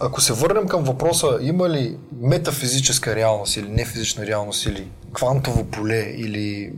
[0.00, 6.14] ако се върнем към въпроса, има ли метафизическа реалност или нефизична реалност, или квантово поле,
[6.16, 6.72] или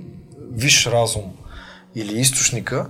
[0.52, 1.32] виш разум,
[1.94, 2.86] или източника,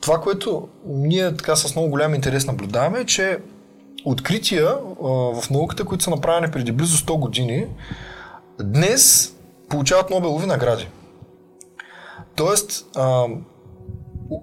[0.00, 3.38] това, което ние така с много голям интерес наблюдаваме е, че
[4.04, 5.08] открития а,
[5.40, 7.66] в науката, които са направени преди близо 100 години,
[8.60, 9.34] днес
[9.68, 10.88] получават Нобелови награди.
[12.36, 13.26] Тоест, а,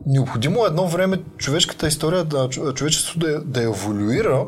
[0.05, 4.45] необходимо е едно време човешката история, да, човечеството да, да еволюира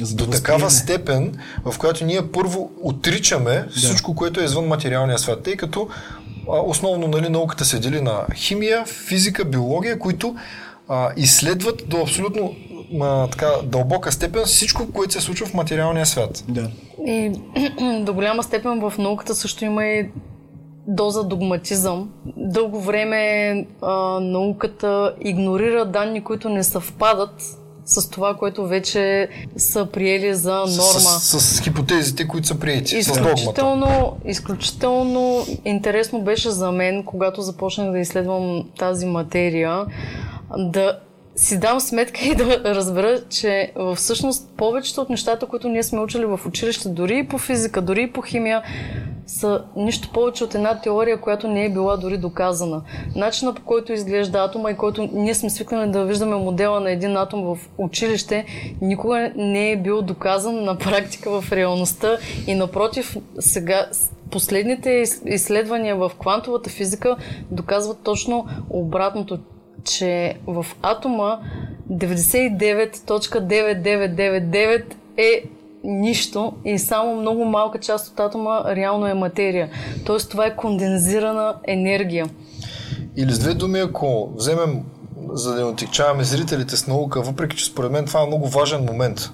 [0.00, 0.98] За да до такава възприеме.
[0.98, 5.88] степен, в която ние първо отричаме всичко, което е извън материалния свят, тъй като
[6.52, 10.36] а, основно нали, науката се дели на химия, физика, биология, които
[10.88, 12.54] а, изследват до абсолютно
[13.00, 16.44] а, така, дълбока степен всичко, което се случва в материалния свят.
[16.48, 16.70] Да.
[17.06, 17.32] И
[18.04, 20.08] до голяма степен в науката също има и
[20.86, 22.10] доза догматизъм.
[22.36, 27.42] Дълго време а, науката игнорира данни, които не съвпадат
[27.84, 30.68] с това, което вече са приели за норма.
[30.68, 33.10] С, с, с хипотезите, които са приети, с.
[33.10, 39.86] Изключително, изключително интересно беше за мен, когато започнах да изследвам тази материя,
[40.58, 40.98] да
[41.36, 46.24] си дам сметка и да разбера, че всъщност повечето от нещата, които ние сме учили
[46.24, 48.62] в училище, дори и по физика, дори и по химия,
[49.26, 52.82] са нищо повече от една теория, която не е била дори доказана.
[53.16, 57.16] Начина по който изглежда атома и който ние сме свикнали да виждаме модела на един
[57.16, 58.44] атом в училище,
[58.80, 63.86] никога не е бил доказан на практика в реалността и напротив, сега
[64.30, 67.16] последните изследвания в квантовата физика
[67.50, 69.38] доказват точно обратното,
[69.84, 71.40] че в атома
[71.92, 74.84] 99.9999
[75.16, 75.42] е
[75.84, 79.70] нищо и само много малка част от атома реално е материя.
[80.06, 82.28] Тоест това е кондензирана енергия.
[83.16, 84.82] Или с две думи, ако вземем,
[85.32, 88.84] за да не отекчаваме зрителите с наука, въпреки че според мен това е много важен
[88.84, 89.30] момент,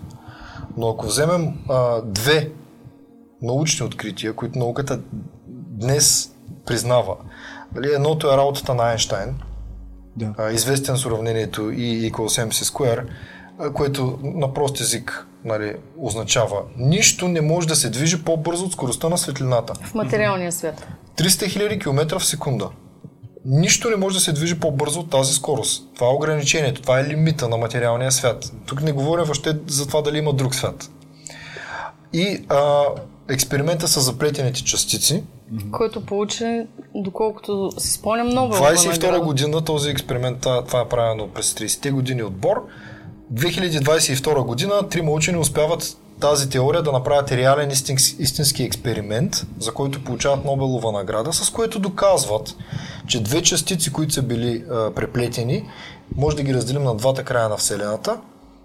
[0.77, 2.51] но ако вземем а, две
[3.43, 5.01] научни открития, които науката
[5.49, 6.35] днес
[6.67, 7.17] признава,
[7.73, 9.35] дали, едното е работата на Айнштайн,
[10.17, 10.35] да.
[10.39, 13.07] а, известен с уравнението E equals MC square,
[13.73, 19.09] което на прост език нали, означава нищо не може да се движи по-бързо от скоростта
[19.09, 19.73] на светлината.
[19.83, 20.87] В материалния свят.
[21.17, 22.69] 300 000 км в секунда.
[23.45, 25.95] Нищо не може да се движи по-бързо от тази скорост.
[25.95, 28.53] Това е ограничението, това е лимита на материалния свят.
[28.67, 30.91] Тук не говоря въобще за това дали има друг свят.
[32.13, 32.85] И а,
[33.29, 35.23] експеримента с заплетените частици,
[35.73, 38.55] който получи, доколкото си спомням, много.
[38.55, 42.67] 22 година този експеримент, това е правено през 30-те години отбор.
[43.35, 47.71] 2022 година трима учени успяват тази теория да направят реален
[48.19, 52.57] истински експеримент, за който получават Нобелова награда, с което доказват,
[53.07, 55.65] че две частици, които са били а, преплетени,
[56.17, 58.21] може да ги разделим на двата края на Вселената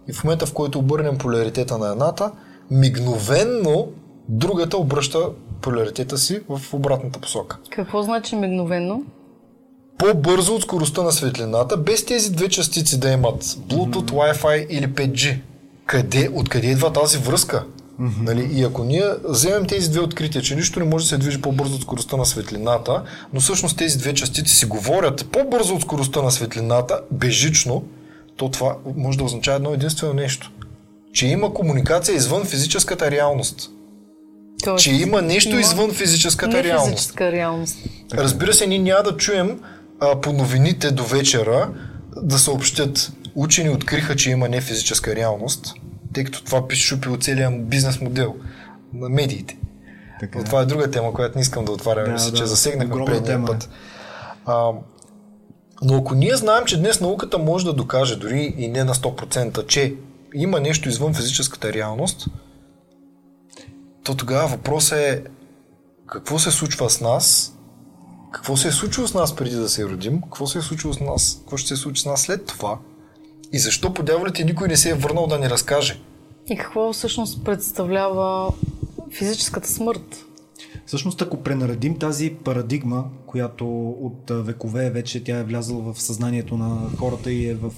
[0.08, 2.32] и в момента, в който обърнем поляритета на едната,
[2.72, 3.88] мигновенно
[4.30, 5.30] другата обръща
[5.62, 7.58] поляритета си в обратната посока.
[7.70, 9.04] Какво значи мигновенно?
[9.98, 15.40] По-бързо от скоростта на светлината, без тези две частици да имат Bluetooth, Wi-Fi или 5G.
[15.86, 17.64] Къде, откъде идва тази връзка?
[18.02, 18.22] Mm-hmm.
[18.22, 18.50] Нали?
[18.54, 21.76] И ако ние вземем тези две открития, че нищо не може да се движи по-бързо
[21.76, 23.04] от скоростта на светлината,
[23.34, 27.84] но всъщност тези две частици си говорят по-бързо от скоростта на светлината, бежично,
[28.38, 30.52] то това може да означава едно единствено нещо.
[31.14, 33.70] Че има комуникация извън физическата реалност.
[34.64, 36.90] Тоест, че има нещо има извън физическата реалност.
[36.90, 37.78] Физическа реалност.
[38.14, 39.60] Разбира се, ние няма да чуем
[40.00, 41.74] а, по новините до вечера
[42.16, 45.74] да съобщят учени откриха, че има нефизическа реалност,
[46.14, 48.36] тъй като това пише шупи целият бизнес модел
[48.94, 49.58] на медиите.
[50.20, 50.40] Така.
[50.40, 53.06] Но това е друга тема, която не искам да отварям, да, мисля, да, че засегнахме
[53.06, 53.44] предния тема.
[53.44, 53.52] Е.
[53.52, 53.70] път.
[54.46, 54.72] А,
[55.82, 59.68] но ако ние знаем, че днес науката може да докаже, дори и не на 100%,
[59.68, 59.96] че
[60.34, 62.28] има нещо извън физическата реалност,
[64.04, 65.24] то тогава въпросът е
[66.08, 67.55] какво се случва с нас
[68.36, 71.00] какво се е случило с нас преди да се родим, какво се е случило с
[71.00, 72.80] нас, какво ще се случи с нас след това
[73.54, 76.00] и защо по дяволите никой не се е върнал да ни разкаже.
[76.48, 78.54] И какво всъщност представлява
[79.12, 80.25] физическата смърт?
[80.86, 86.90] Всъщност, ако пренаредим тази парадигма, която от векове вече тя е влязла в съзнанието на
[86.98, 87.72] хората и е в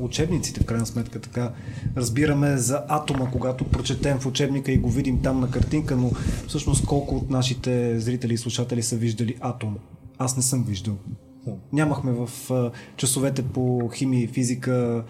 [0.00, 1.52] учебниците, в крайна сметка така
[1.96, 6.10] разбираме за атома, когато прочетем в учебника и го видим там на картинка, но
[6.46, 9.76] всъщност колко от нашите зрители и слушатели са виждали атом?
[10.18, 10.96] Аз не съм виждал.
[11.72, 12.30] Нямахме в
[12.96, 15.04] часовете по химия и физика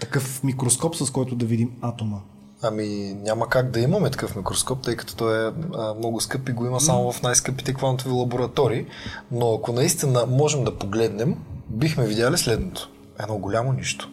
[0.00, 2.20] такъв микроскоп, с който да видим атома.
[2.62, 6.52] Ами няма как да имаме такъв микроскоп, тъй като той е а, много скъп и
[6.52, 8.86] го има само в най-скъпите квантови лаборатории.
[9.30, 11.36] Но ако наистина можем да погледнем,
[11.70, 12.90] бихме видяли следното.
[13.20, 14.10] Едно голямо нищо.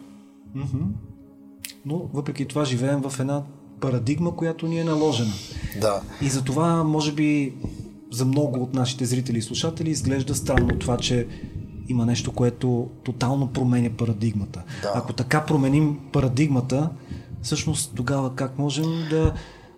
[0.56, 0.86] Mm-hmm.
[1.84, 3.42] Но въпреки това живеем в една
[3.80, 5.32] парадигма, която ни е наложена.
[5.80, 6.00] Да.
[6.22, 7.54] И за това, може би,
[8.12, 11.26] за много от нашите зрители и слушатели изглежда странно това, че
[11.88, 14.62] има нещо, което тотално променя парадигмата.
[14.82, 14.92] Да.
[14.94, 16.90] Ако така променим парадигмата,
[17.42, 19.32] всъщност тогава как можем да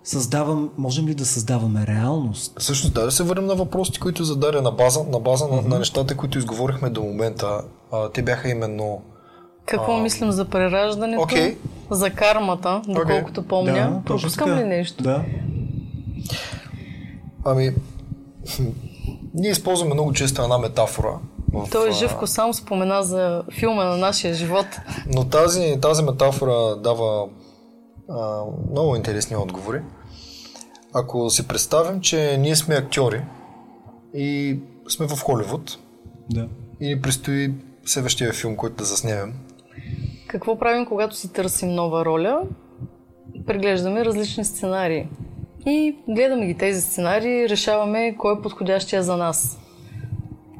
[0.04, 2.60] създавам, можем ли да създаваме реалност?
[2.60, 5.62] Всъщност, да, да се върнем на въпросите, които зададе на база, на, база mm-hmm.
[5.62, 7.60] на, на нещата, които изговорихме до момента.
[7.92, 9.02] А, те бяха именно
[9.66, 10.00] какво а...
[10.00, 11.22] мислим за прераждането?
[11.22, 11.56] Okay.
[11.90, 13.46] За кармата, доколкото okay.
[13.48, 13.72] помня.
[13.72, 15.02] Да, Пропускам ли нещо?
[15.02, 15.24] Да.
[17.44, 17.74] Ами,
[19.34, 21.18] ние използваме много често една метафора.
[21.52, 24.66] В, Той Живко само спомена за филма на нашия живот.
[25.14, 27.26] Но тази, тази метафора дава
[28.12, 29.80] а, много интересни отговори.
[30.94, 33.22] Ако си представим, че ние сме актьори
[34.14, 35.78] и сме в Холивуд
[36.30, 36.48] да.
[36.80, 37.54] и ни предстои
[37.84, 39.34] следващия филм, който да заснемем.
[40.28, 42.42] Какво правим, когато си търсим нова роля?
[43.46, 45.08] Преглеждаме различни сценарии.
[45.66, 49.58] И гледаме ги тези сценарии, решаваме кой е подходящия за нас.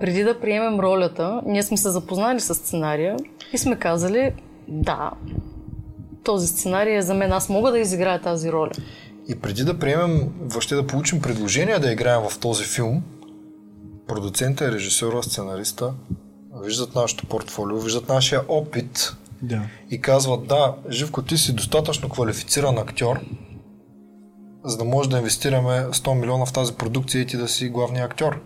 [0.01, 3.17] Преди да приемем ролята, ние сме се запознали с сценария
[3.53, 4.35] и сме казали,
[4.69, 5.11] да,
[6.25, 8.71] този сценарий е за мен, аз мога да изиграя тази роля.
[9.29, 13.03] И преди да приемем, въобще да получим предложение да играем в този филм,
[14.09, 15.95] продуцента, режисьора, сценариста
[16.61, 19.63] виждат нашето портфолио, виждат нашия опит Да.
[19.91, 23.21] и казват, да, Живко, ти си достатъчно квалифициран актьор,
[24.65, 28.11] за да може да инвестираме 100 милиона в тази продукция и ти да си главният
[28.11, 28.41] актьор.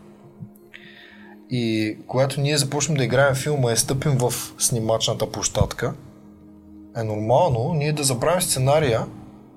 [1.50, 5.94] И когато ние започнем да играем филма и стъпим в снимачната площадка,
[6.96, 9.06] е нормално ние да забравим сценария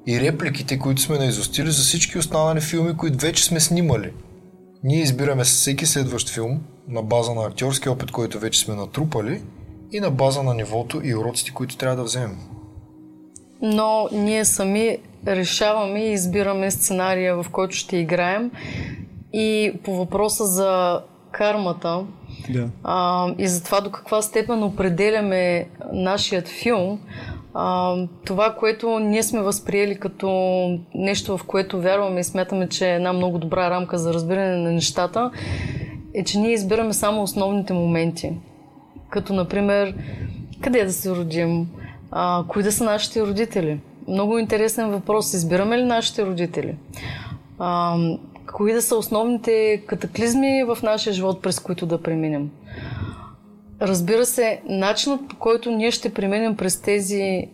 [0.07, 4.13] и репликите, които сме наизостили за всички останали филми, които вече сме снимали.
[4.83, 9.41] Ние избираме всеки следващ филм на база на актьорски опит, който вече сме натрупали
[9.91, 12.37] и на база на нивото и уроците, които трябва да вземем.
[13.61, 18.51] но ние сами решаваме и избираме сценария, в който ще играем.
[19.33, 21.01] И по въпроса за
[21.31, 22.03] кармата
[22.49, 22.69] Да.
[22.83, 26.99] а, и за това до каква степен определяме нашият филм,
[27.53, 30.29] а, това, което ние сме възприели като
[30.95, 34.71] нещо, в което вярваме и смятаме, че е една много добра рамка за разбиране на
[34.71, 35.31] нещата,
[36.13, 38.31] е, че ние избираме само основните моменти.
[39.09, 39.95] Като, например,
[40.61, 41.67] къде да се родим,
[42.11, 43.79] а, кои да са нашите родители.
[44.07, 45.33] Много интересен въпрос.
[45.33, 46.75] Избираме ли нашите родители?
[47.59, 47.97] А,
[48.53, 52.49] кои да са основните катаклизми в нашия живот, през които да преминем?
[53.81, 57.47] Разбира се, начинът по който ние ще преминем през тези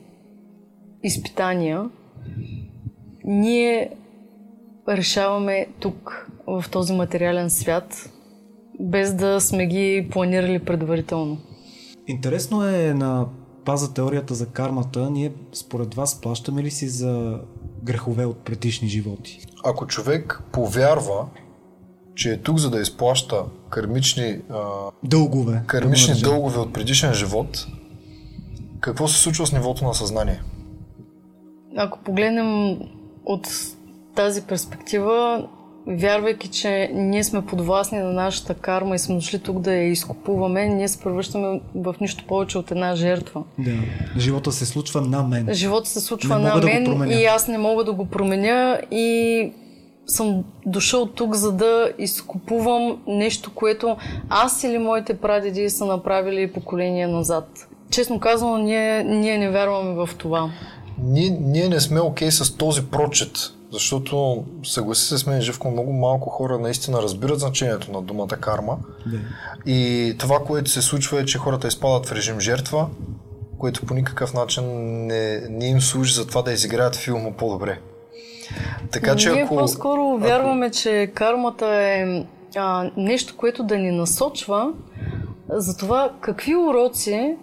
[1.03, 1.89] изпитания,
[3.23, 3.89] ние
[4.89, 8.09] решаваме тук, в този материален свят,
[8.79, 11.37] без да сме ги планирали предварително.
[12.07, 13.27] Интересно е на
[13.65, 17.39] база теорията за кармата, ние според вас плащаме ли си за
[17.85, 19.39] грехове от предишни животи?
[19.63, 21.25] Ако човек повярва,
[22.15, 24.63] че е тук за да изплаща кармични, а,
[25.03, 25.63] Дългове.
[25.81, 26.29] го наречем.
[26.31, 27.67] дългове от предишен живот,
[28.79, 30.41] какво се случва с нивото на съзнание?
[31.77, 32.79] Ако погледнем
[33.25, 33.47] от
[34.15, 35.47] тази перспектива,
[35.87, 40.65] вярвайки, че ние сме подвластни на нашата карма и сме дошли тук да я изкупуваме,
[40.65, 43.43] ние се превръщаме в нищо повече от една жертва.
[43.59, 43.71] Да.
[44.17, 45.53] Живота се случва на мен.
[45.53, 48.77] Живота се случва Не на да го мен и аз не мога да го променя
[48.91, 49.51] и
[50.07, 53.97] съм дошъл тук, за да изкупувам нещо, което
[54.29, 57.67] аз или моите прадеди са направили поколения назад.
[57.89, 60.51] Честно казано, ние, ние не вярваме в това.
[61.03, 63.31] Ние, ние не сме окей с този прочет,
[63.75, 68.77] защото съгласи се с мен, Живко, много малко хора наистина разбират значението на думата карма.
[69.05, 69.17] Да.
[69.71, 72.87] И това, което се случва е, че хората изпадат в режим жертва,
[73.59, 74.63] което по никакъв начин
[75.05, 77.79] не, не им служи за това да изиграят филма по-добре.
[78.91, 79.55] Така че Ние ако...
[79.55, 82.23] по-скоро вярваме, че кармата е
[82.55, 84.71] а, нещо, което да ни насочва
[85.49, 87.37] за това какви уроци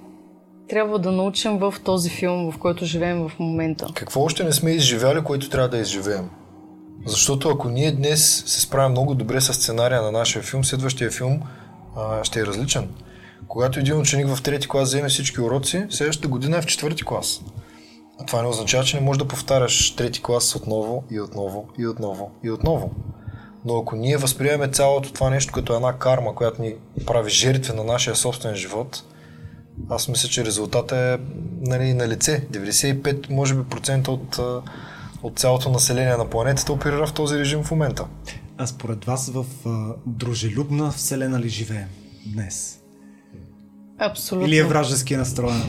[0.69, 3.87] трябва да научим в този филм, в който живеем в момента.
[3.95, 6.31] Какво още не сме изживяли, което трябва да изживеем?
[7.07, 11.41] Защото ако ние днес се справим много добре с сценария на нашия филм, следващия филм
[11.97, 12.89] а, ще е различен.
[13.49, 17.41] Когато един ученик в трети клас вземе всички уроци, следващата година е в четвърти клас.
[18.21, 21.87] А това не означава, че не можеш да повтаряш трети клас отново и отново и
[21.87, 22.91] отново и отново.
[23.65, 26.75] Но ако ние възприемем цялото това нещо като една карма, която ни
[27.07, 29.05] прави жертви на нашия собствен живот,
[29.95, 31.19] аз мисля, че резултатът е
[31.61, 32.47] нали, на лице.
[32.53, 34.39] 95, може би, процента от,
[35.23, 38.05] от цялото население на планетата оперира в този режим в момента.
[38.59, 41.89] А според вас в а, дружелюбна вселена ли живеем
[42.27, 42.79] днес?
[43.99, 44.49] Абсолютно.
[44.49, 45.65] Или е вражески настроена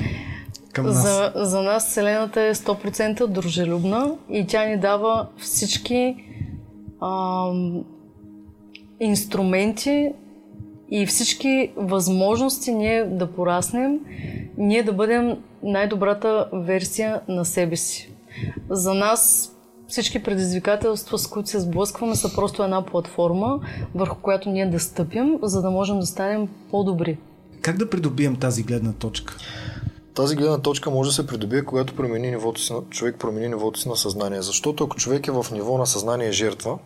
[0.73, 1.01] към нас?
[1.01, 6.15] За, за нас Вселената е 100% дружелюбна и тя ни дава всички
[7.01, 7.83] ам,
[8.99, 10.11] инструменти
[10.89, 13.99] и всички възможности ние да пораснем,
[14.57, 18.11] ние да бъдем най-добрата версия на себе си.
[18.69, 19.53] За нас
[19.87, 23.59] всички предизвикателства, с които се сблъскваме, са просто една платформа,
[23.95, 27.17] върху която ние да стъпим, за да можем да станем по-добри.
[27.61, 29.37] Как да придобием тази гледна точка?
[30.13, 33.79] Тази гледна точка може да се придобие, когато промени нивото си на, човек промени нивото
[33.79, 34.41] си на съзнание.
[34.41, 36.77] Защото ако човек е в ниво на съзнание жертва,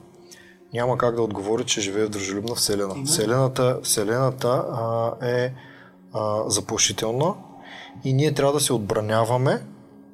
[0.74, 2.96] няма как да отговори, че живее в дружелюбна вселена.
[3.06, 5.54] Вселената, вселената а, е
[6.14, 7.34] а, заплашителна
[8.04, 9.66] и ние трябва да се отбраняваме,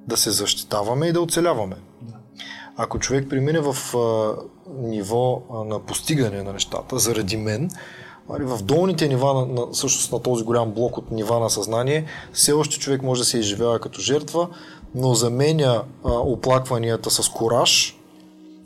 [0.08, 1.76] да се защитаваме и да оцеляваме.
[2.78, 4.36] Ако човек премине в а,
[4.80, 7.70] ниво а, на постигане на нещата, заради мен,
[8.30, 12.06] нали, в долните нива на, на, всъщност на този голям блок от нива на съзнание,
[12.34, 14.50] все още човек може да се изживява като жертва,
[14.96, 18.00] но заменя а, оплакванията с кораж,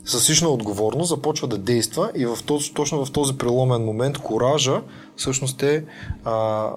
[0.08, 4.82] с лична отговорност, започва да действа и в този, точно в този преломен момент коража
[5.16, 5.84] всъщност е
[6.24, 6.70] а,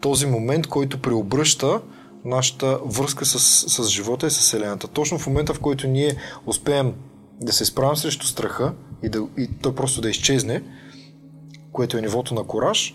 [0.00, 1.80] този момент, който преобръща
[2.24, 4.88] нашата връзка с, с живота и с Вселената.
[4.88, 6.16] Точно в момента, в който ние
[6.46, 6.94] успеем
[7.40, 8.72] да се справим срещу страха
[9.02, 10.62] и, да, и той просто да изчезне,
[11.72, 12.94] което е нивото на кораж,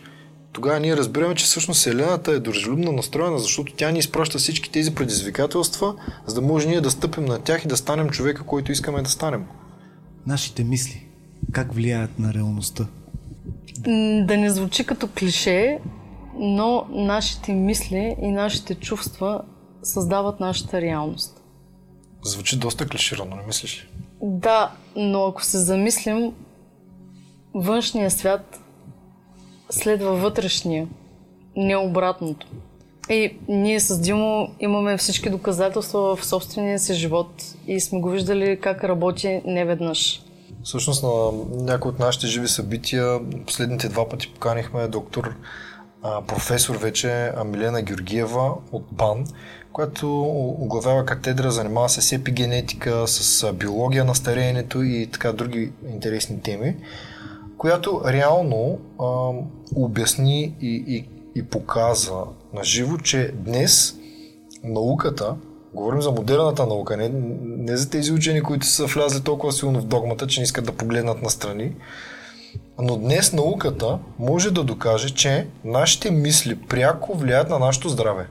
[0.52, 4.96] тогава ние разбираме, че всъщност Вселената е дружелюбно настроена, защото тя ни изпраща всички тези
[4.96, 9.02] предизвикателства, за да може ние да стъпим на тях и да станем човека, който искаме
[9.02, 9.46] да станем.
[10.28, 11.08] Нашите мисли
[11.52, 12.88] как влияят на реалността?
[14.26, 15.80] Да не звучи като клише,
[16.40, 19.42] но нашите мисли и нашите чувства
[19.84, 21.42] създават нашата реалност.
[22.24, 23.88] Звучи доста клиширано, не мислиш ли?
[24.22, 26.34] Да, но ако се замислим,
[27.54, 28.60] външния свят
[29.70, 30.88] следва вътрешния,
[31.56, 32.48] не обратното.
[33.10, 38.60] И ние с Димо имаме всички доказателства в собствения си живот и сме го виждали
[38.60, 40.24] как работи неведнъж.
[40.64, 45.36] Всъщност на някои от нашите живи събития, последните два пъти поканихме доктор,
[46.01, 49.26] а, професор вече Амилена Георгиева от БАН,
[49.74, 50.22] която
[50.60, 56.76] оглавява катедра, занимава се с епигенетика, с биология на стареенето и така други интересни теми,
[57.58, 59.30] която реално а,
[59.76, 62.24] обясни и, и, и показа
[62.54, 63.95] на живо, че днес
[64.64, 65.36] науката,
[65.74, 67.12] говорим за модерната наука, не,
[67.43, 70.72] не за тези учени, които са влязли толкова силно в догмата, че не искат да
[70.72, 71.76] погледнат настрани,
[72.80, 78.28] но днес науката може да докаже, че нашите мисли пряко влияят на нашето здраве.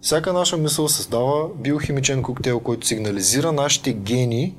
[0.00, 4.54] Всяка наша мисъл създава биохимичен коктейл, който сигнализира нашите гени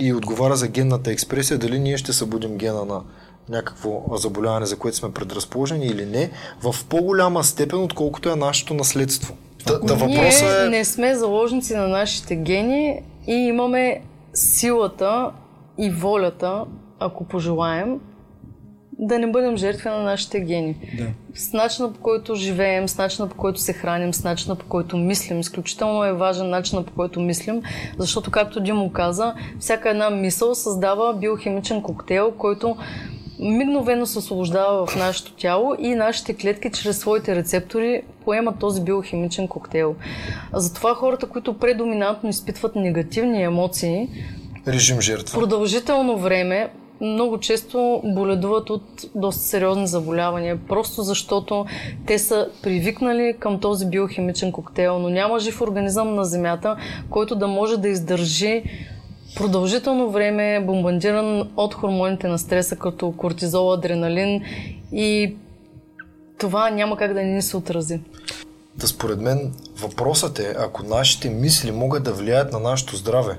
[0.00, 3.02] и отговаря за генната експресия, дали ние ще събудим гена на
[3.48, 6.30] някакво заболяване, за което сме предразположени или не,
[6.62, 9.34] в по-голяма степен, отколкото е нашето наследство.
[9.66, 10.68] Да, да въпроса е...
[10.68, 14.00] не сме заложници на нашите гени и имаме
[14.34, 15.30] силата
[15.78, 16.64] и волята,
[16.98, 18.00] ако пожелаем,
[18.98, 20.76] да не бъдем жертви на нашите гени.
[20.98, 21.06] Да.
[21.34, 24.96] С начина по който живеем, с начина по който се храним, с начина по който
[24.96, 25.40] мислим.
[25.40, 27.62] Изключително е важен начина по който мислим,
[27.98, 32.76] защото, както Димо каза, всяка една мисъл създава биохимичен коктейл, който
[33.38, 39.48] мигновено се освобождава в нашето тяло и нашите клетки чрез своите рецептори поемат този биохимичен
[39.48, 39.94] коктейл.
[40.52, 44.08] Затова хората, които предоминантно изпитват негативни емоции,
[44.68, 45.40] режим жертва.
[45.40, 46.70] Продължително време
[47.00, 51.66] много често боледуват от доста сериозни заболявания, просто защото
[52.06, 56.76] те са привикнали към този биохимичен коктейл, но няма жив организъм на Земята,
[57.10, 58.62] който да може да издържи
[59.36, 64.42] продължително време бомбандиран от хормоните на стреса, като кортизол, адреналин
[64.92, 65.36] и
[66.38, 68.00] това няма как да ни се отрази.
[68.76, 73.38] Да според мен въпросът е, ако нашите мисли могат да влияят на нашето здраве,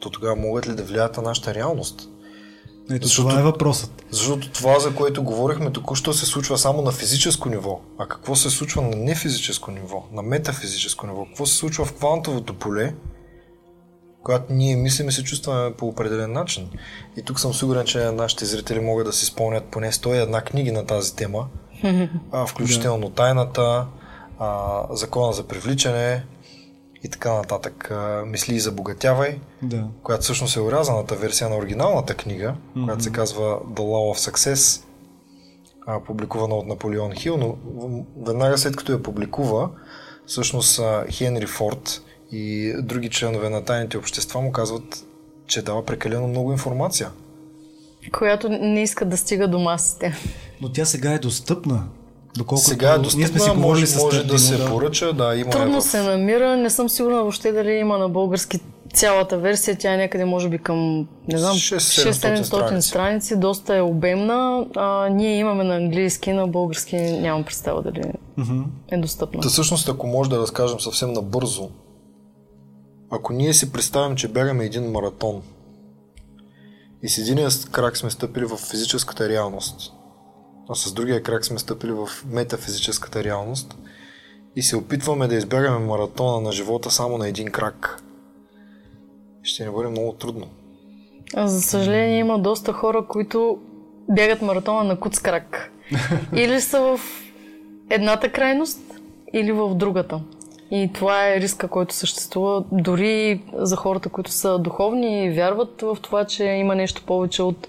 [0.00, 2.08] то тогава могат ли да влияят на нашата реалност?
[2.92, 4.04] Ето защото, това е въпросът.
[4.10, 7.80] Защото това, за което говорихме току-що, се случва само на физическо ниво.
[7.98, 11.24] А какво се случва на нефизическо ниво, на метафизическо ниво?
[11.24, 12.94] Какво се случва в квантовото поле,
[14.22, 16.70] когато ние мислим и се чувстваме по определен начин.
[17.16, 20.86] И тук съм сигурен, че нашите зрители могат да си спомнят поне 101 книги на
[20.86, 21.46] тази тема,
[22.32, 23.86] а, включително Тайната,
[24.38, 26.24] а, Закона за привличане
[27.04, 27.90] и така нататък.
[27.90, 29.84] А, Мисли и забогатявай, да.
[30.02, 32.84] която всъщност е урязаната версия на оригиналната книга, mm-hmm.
[32.84, 34.84] която се казва The Law of Success,
[35.86, 37.56] а, публикувана от Наполеон Хил, но
[38.26, 39.70] веднага след като я публикува,
[40.26, 42.02] всъщност Хенри Форд,
[42.32, 45.04] и други членове на тайните общества му казват,
[45.46, 47.10] че дава прекалено много информация.
[48.12, 50.16] Която не иска да стига до масите.
[50.60, 51.84] Но тя сега е достъпна.
[52.36, 54.70] Доколкото сега е достъпна, ние сме си може, с може да се да.
[54.70, 55.84] поръча, да, има Трудно е в...
[55.84, 58.60] се намира, не съм сигурна въобще дали има на български
[58.94, 62.88] цялата версия, тя е някъде може би към, не знам, 600-700 страници.
[62.88, 64.66] страници, доста е обемна.
[64.76, 68.02] А, ние имаме на английски, на български нямам представа дали
[68.38, 68.64] uh-huh.
[68.90, 69.40] е достъпна.
[69.40, 71.68] Та всъщност, ако може да разкажем съвсем набързо
[73.10, 75.42] ако ние си представим, че бягаме един маратон
[77.02, 79.92] и с единия крак сме стъпили в физическата реалност,
[80.68, 83.76] а с другия крак сме стъпили в метафизическата реалност
[84.56, 88.02] и се опитваме да избягаме маратона на живота само на един крак,
[89.42, 90.46] ще ни бъде много трудно.
[91.34, 93.58] А за съжаление има доста хора, които
[94.08, 95.72] бягат маратона на куц крак.
[96.34, 97.00] Или са в
[97.90, 98.80] едната крайност,
[99.32, 100.20] или в другата.
[100.70, 105.98] И това е риска, който съществува дори за хората, които са духовни и вярват в
[106.02, 107.68] това, че има нещо повече от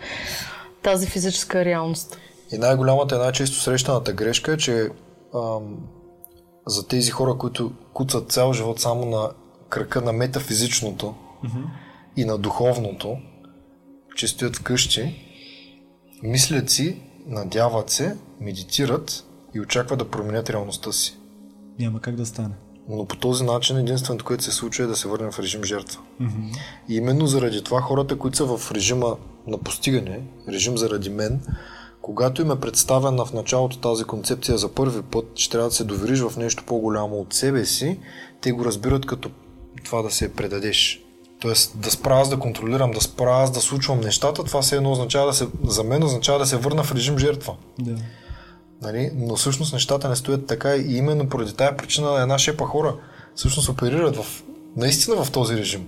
[0.83, 2.17] тази физическа реалност.
[2.51, 4.89] И най-голямата и най-често срещаната грешка е, че
[5.35, 5.77] ам,
[6.67, 9.29] за тези хора, които куцат цял живот само на
[9.69, 11.65] крака на метафизичното mm-hmm.
[12.17, 13.17] и на духовното,
[14.15, 15.15] че стоят вкъщи,
[16.23, 21.17] мислят си, надяват се, медитират и очакват да променят реалността си.
[21.79, 22.55] Няма как да стане.
[22.89, 26.01] Но по този начин единственото, което се случва е да се върнем в режим жертва.
[26.21, 26.57] Mm-hmm.
[26.89, 29.15] И именно заради това хората, които са в режима
[29.47, 31.41] на постигане, режим заради мен,
[32.01, 35.83] когато им е представена в началото тази концепция за първи път, че трябва да се
[35.83, 37.99] довериш в нещо по-голямо от себе си,
[38.41, 39.29] те го разбират като
[39.85, 41.01] това да се предадеш.
[41.41, 44.91] Тоест да спра аз да контролирам, да спра аз да случвам нещата, това се едно
[44.91, 47.55] означава да се, за мен означава да се върна в режим жертва.
[47.79, 47.95] Да.
[48.81, 49.11] Нали?
[49.15, 52.95] Но всъщност нещата не стоят така и именно поради тази причина една шепа хора
[53.35, 54.43] всъщност оперират в,
[54.77, 55.87] наистина в този режим.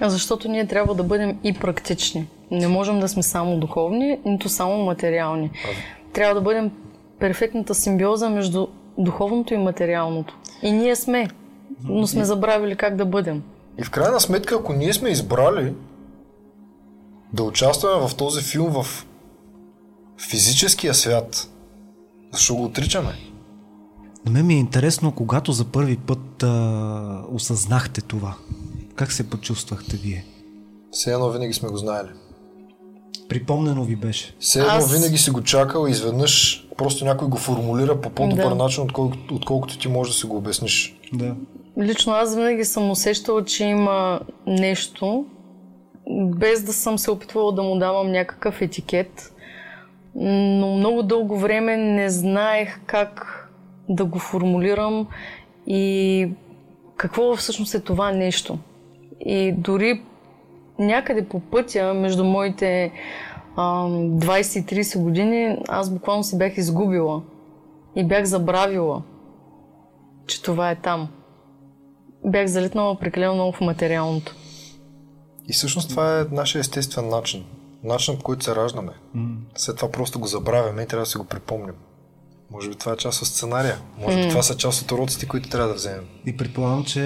[0.00, 2.28] А защото ние трябва да бъдем и практични.
[2.50, 5.50] Не можем да сме само духовни, нито само материални.
[6.12, 6.70] Трябва да бъдем
[7.18, 8.66] перфектната симбиоза между
[8.98, 10.38] духовното и материалното.
[10.62, 11.28] И ние сме,
[11.84, 13.42] но сме забравили как да бъдем.
[13.78, 15.74] И в крайна сметка, ако ние сме избрали
[17.32, 19.06] да участваме в този филм в
[20.18, 21.49] физическия свят,
[22.32, 23.12] защо го отричаме?
[24.26, 28.34] На мен ми е интересно, когато за първи път а, осъзнахте това.
[28.94, 30.24] Как се почувствахте вие?
[30.90, 32.08] Все едно винаги сме го знаели.
[33.28, 34.36] Припомнено ви беше.
[34.40, 38.48] Все едно Аз- винаги си го чакал и изведнъж просто някой го формулира по по-добър
[38.48, 38.54] Да.
[38.54, 40.96] начин, отколкото, отколкото ти можеш да си го обясниш.
[41.12, 41.34] Да.
[41.78, 45.24] Лично аз винаги съм усещала, че има нещо,
[46.10, 49.32] без да съм се опитвала да му давам някакъв етикет,
[50.14, 53.36] но много дълго време не знаех как
[53.88, 55.06] да го формулирам
[55.66, 56.32] и
[56.96, 58.58] какво всъщност е това нещо.
[59.20, 60.02] И дори
[60.78, 62.92] някъде по пътя между моите
[63.56, 67.22] ам, 20 и 30 години, аз буквално се бях изгубила
[67.96, 69.02] и бях забравила,
[70.26, 71.08] че това е там
[72.24, 74.34] бях залитнала прекалено много в материалното.
[75.48, 77.44] И всъщност това е нашия естествен начин.
[77.84, 78.92] Начин по който се раждаме.
[79.56, 81.74] След това просто го забравяме и трябва да си го припомним.
[82.50, 83.78] Може би това е част от сценария.
[83.98, 86.04] Може би това са част от уроците, които трябва да вземем.
[86.26, 87.02] И предполагам, че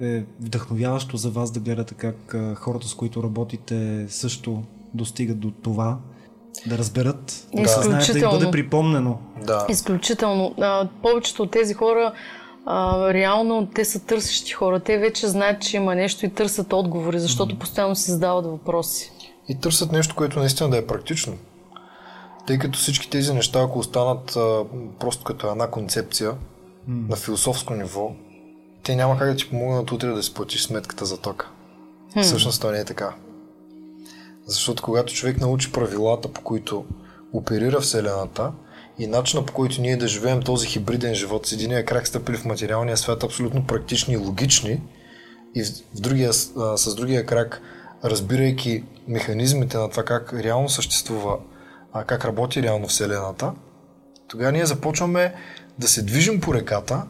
[0.00, 4.62] е вдъхновяващо за вас да гледате как хората, с които работите, също
[4.94, 5.98] достигат до това,
[6.66, 9.18] да разберат, да се знаят, да им бъде припомнено.
[9.42, 9.66] Да.
[9.68, 10.54] Изключително.
[10.60, 12.12] А, повечето от тези хора,
[12.66, 14.80] а, реално, те са търсещи хора.
[14.80, 19.12] Те вече знаят, че има нещо и търсят отговори, защото постоянно си задават въпроси.
[19.48, 21.38] И търсят нещо, което наистина да е практично.
[22.46, 24.64] Тъй като всички тези неща, ако останат а,
[25.00, 26.32] просто като една концепция
[26.88, 28.12] на философско ниво,
[28.82, 31.48] те няма как да ти помогнат утре да си платиш сметката за тока.
[32.22, 33.14] Всъщност това не е така.
[34.46, 36.84] Защото когато човек научи правилата, по които
[37.32, 38.52] оперира Вселената
[38.98, 42.44] и начина по който ние да живеем този хибриден живот с единия крак стъпили в
[42.44, 44.82] материалния свят абсолютно практични и логични
[45.54, 47.60] и в в другия, а, с другия крак
[48.04, 51.38] разбирайки механизмите на това как реално съществува,
[51.92, 53.52] а как работи реално Вселената,
[54.28, 55.34] тогава ние започваме
[55.78, 57.02] да се движим по реката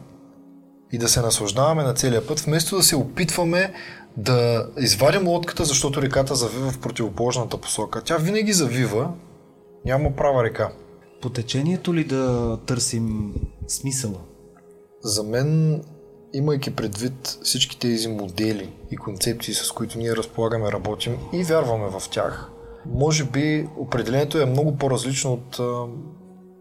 [0.91, 3.73] и да се наслаждаваме на целия път, вместо да се опитваме
[4.17, 8.01] да извадим лодката, защото реката завива в противоположната посока.
[8.01, 9.11] Тя винаги завива,
[9.85, 10.71] няма права река.
[11.21, 13.33] По течението ли да търсим
[13.67, 14.19] смисъла?
[15.03, 15.81] За мен,
[16.33, 22.09] имайки предвид всички тези модели и концепции, с които ние разполагаме, работим и вярваме в
[22.09, 22.49] тях,
[22.85, 25.59] може би определението е много по-различно от,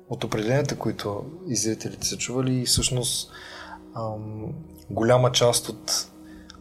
[0.09, 3.31] от определенията, които и зрителите са чували и всъщност
[3.97, 4.53] ам,
[4.91, 6.07] голяма част от,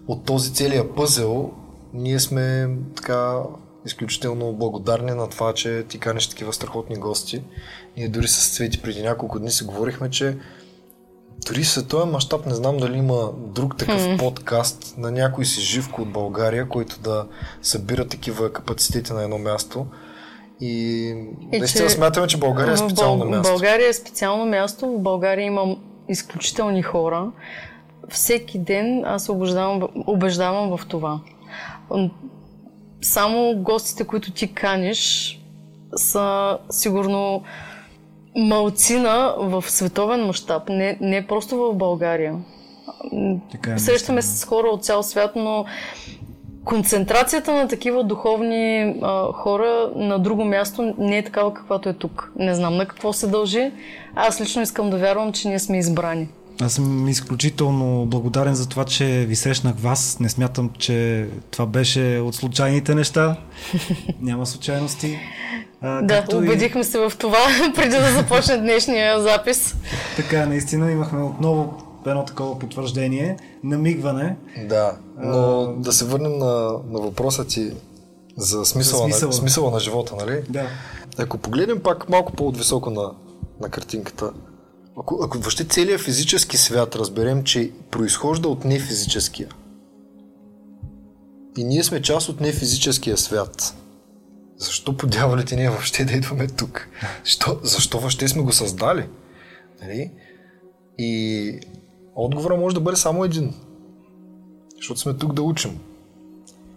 [0.08, 1.52] от този целия пъзел
[1.94, 3.42] ние сме така
[3.86, 7.44] изключително благодарни на това, че ти канеш такива страхотни гости.
[7.98, 10.38] Ние дори с Цвети преди няколко дни си говорихме, че
[11.48, 16.02] дори в световен мащаб не знам дали има друг такъв подкаст на някой си живко
[16.02, 17.26] от България, който да
[17.62, 19.86] събира такива капацитети на едно място.
[20.62, 20.70] И,
[21.52, 23.52] И наистина че смятаме, че България е В Бъл- специално място.
[23.54, 24.88] България е специално място.
[24.88, 25.78] В България имам
[26.10, 27.32] изключителни хора.
[28.10, 31.20] Всеки ден аз убеждавам, убеждавам в това.
[33.02, 35.40] Само гостите, които ти каниш,
[35.96, 37.44] са сигурно
[38.36, 42.36] малцина в световен мащаб, не, не просто в България.
[43.52, 45.66] Така е, Срещаме се с хора от цял свят, но
[46.66, 52.32] концентрацията на такива духовни а, хора на друго място не е такава каквато е тук.
[52.36, 53.72] Не знам на какво се дължи.
[54.16, 56.28] Аз лично искам да вярвам, че ние сме избрани.
[56.62, 60.20] Аз съм изключително благодарен за това, че ви срещнах вас.
[60.20, 63.36] Не смятам, че това беше от случайните неща.
[64.22, 65.20] Няма случайности.
[65.82, 67.38] А, Да, както и- убедихме се в това
[67.76, 69.76] преди да започне днешния запис.
[70.16, 71.74] Така, наистина имахме отново
[72.06, 74.36] едно такова потвърждение, намигване.
[74.60, 76.46] Да, но да се върнем на,
[76.90, 77.72] на въпроса ти
[78.38, 79.34] за смисъла, За На, смисъла.
[79.34, 80.42] смисъла на живота, нали?
[80.50, 80.68] Да.
[81.18, 83.12] Ако погледнем пак малко по-отвисоко на,
[83.62, 84.32] на картинката,
[84.98, 89.50] ако, ако въобще целият физически свят разберем, че произхожда от нефизическия,
[91.58, 93.76] и ние сме част от нефизическия свят,
[94.58, 96.88] защо по дяволите ние въобще да идваме тук?
[97.24, 99.10] Защо, защо въобще сме го създали?
[99.82, 100.12] Нали?
[100.98, 101.60] И
[102.16, 103.54] отговора може да бъде само един.
[104.76, 105.80] Защото сме тук да учим.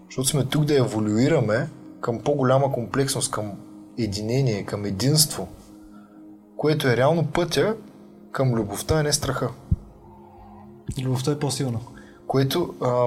[0.05, 1.69] Защото сме тук да еволюираме
[2.01, 3.53] към по-голяма комплексност, към
[3.99, 5.49] единение, към единство,
[6.57, 7.77] което е реално пътя
[8.37, 9.51] към любовта, а не страха.
[11.03, 11.79] Любовта е по-силна.
[12.27, 13.07] Което а,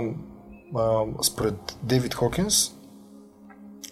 [0.75, 2.71] а, според Дейвид Хокинс,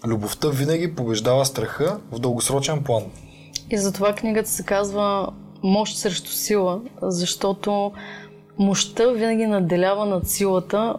[0.08, 3.04] любовта винаги побеждава страха в дългосрочен план.
[3.70, 5.34] И затова книгата се казва
[5.64, 7.92] Мощ срещу сила, защото
[8.60, 10.96] мощта винаги наделява над силата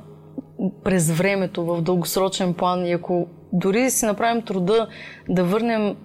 [0.85, 2.87] през времето, в дългосрочен план.
[2.87, 4.89] И ако дори си направим труда
[5.29, 5.97] да върнем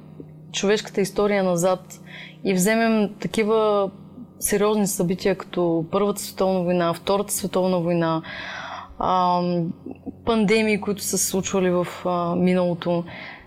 [0.51, 1.99] човешката история назад
[2.43, 3.91] и вземем такива
[4.44, 8.22] сериозни събития, като Първата световна война, Втората световна война,
[10.26, 11.88] пандемии, които са се случвали в
[12.38, 13.04] миналото,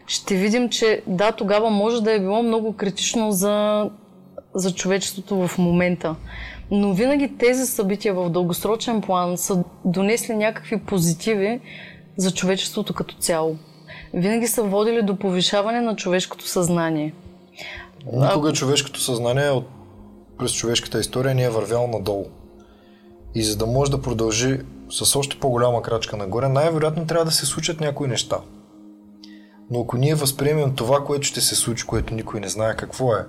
[0.07, 3.89] ще видим, че да, тогава може да е било много критично за,
[4.55, 6.15] за човечеството в момента.
[6.71, 11.61] Но винаги тези събития в дългосрочен план са донесли някакви позитиви
[12.17, 13.57] за човечеството като цяло.
[14.15, 17.15] Винаги са водили до повишаване на човешкото съзнание.
[18.13, 18.53] Никога а...
[18.53, 19.76] човешкото съзнание от
[20.39, 22.26] през човешката история ни е вървяло надолу.
[23.34, 24.59] И за да може да продължи
[24.91, 28.37] с още по-голяма крачка нагоре, най-вероятно трябва да се случат някои неща.
[29.70, 33.26] Но ако ние възприемем това, което ще се случи, което никой не знае какво е,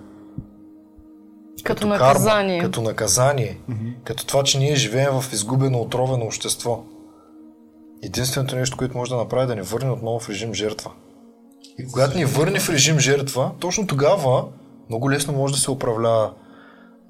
[1.63, 3.93] като, като наказание, карма, като наказание, mm-hmm.
[4.03, 6.83] като това, че ние живеем в изгубено, отровено общество,
[8.03, 10.91] единственото нещо, което може да направи е да ни върне отново в режим жертва.
[11.79, 14.45] И когато ни върне в режим жертва, точно тогава
[14.89, 16.33] много лесно може да се управлява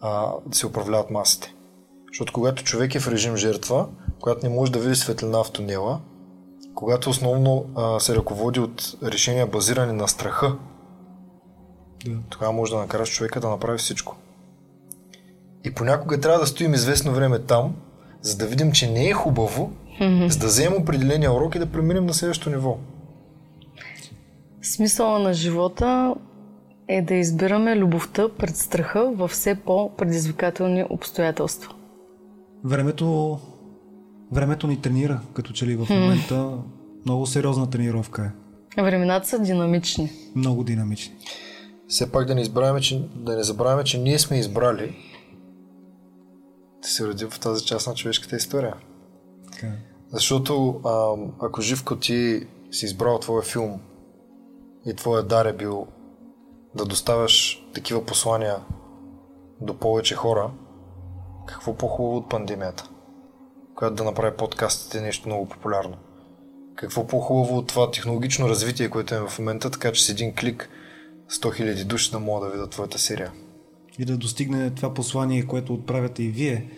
[0.01, 1.53] а, да се управляват масите.
[2.07, 3.87] Защото когато човек е в режим жертва,
[4.21, 5.99] когато не може да види светлина в тунела,
[6.75, 10.55] когато основно а, се ръководи от решения базирани на страха,
[12.05, 12.17] да.
[12.29, 14.15] тогава може да накараш човека да направи всичко.
[15.63, 17.75] И понякога трябва да стоим известно време там,
[18.21, 19.71] за да видим, че не е хубаво,
[20.01, 20.27] mm-hmm.
[20.27, 22.77] за да вземем определения урок и да преминем на следващото ниво.
[24.61, 26.15] Смисъла на живота
[26.87, 31.73] е да избираме любовта пред страха във все по-предизвикателни обстоятелства.
[32.63, 33.39] Времето,
[34.31, 36.57] времето ни тренира, като че ли в момента
[37.05, 38.31] много сериозна тренировка
[38.77, 38.81] е.
[38.81, 40.11] Времената са динамични.
[40.35, 41.15] Много динамични.
[41.87, 44.95] Все пак да не, избравяме, че, да не забравяме, че ние сме избрали
[46.81, 48.73] да се родим в тази част на човешката история.
[49.45, 49.71] Okay.
[50.11, 51.15] Защото а,
[51.45, 53.79] ако Живко ти си избрал твоя филм
[54.85, 55.87] и твоя дар е бил
[56.75, 58.55] да доставяш такива послания
[59.61, 60.51] до повече хора,
[61.47, 62.89] какво по-хубаво от пандемията,
[63.75, 65.97] която да направи подкастите нещо много популярно?
[66.75, 70.69] Какво по-хубаво от това технологично развитие, което е в момента, така че с един клик
[71.31, 73.31] 100 000 души да могат да видят твоята серия?
[73.99, 76.69] И да достигне това послание, което отправяте и вие.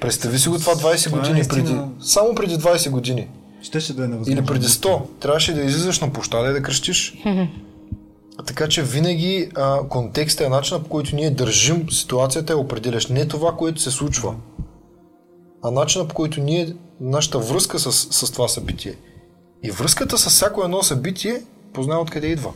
[0.00, 3.28] Представи си го това 20 това години, е преди, само преди 20 години.
[3.62, 4.40] Щеше да е невъзможно.
[4.40, 5.02] Или преди 100.
[5.20, 7.14] Трябваше да излизаш на площада и да кръщиш.
[8.46, 13.28] Така че винаги а, контекстът е начинът по който ние държим ситуацията и определяш не
[13.28, 14.34] това, което се случва,
[15.62, 18.94] а начинът по който ние, нашата връзка с, с това събитие.
[19.62, 22.52] И връзката с всяко едно събитие познава откъде идва.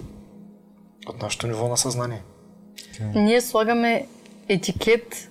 [1.08, 2.22] От нашето ниво на съзнание.
[2.76, 3.14] Okay.
[3.14, 4.06] Ние слагаме
[4.48, 5.28] етикет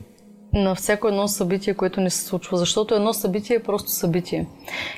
[0.53, 4.47] на всяко едно събитие, което не се случва, защото едно събитие е просто събитие.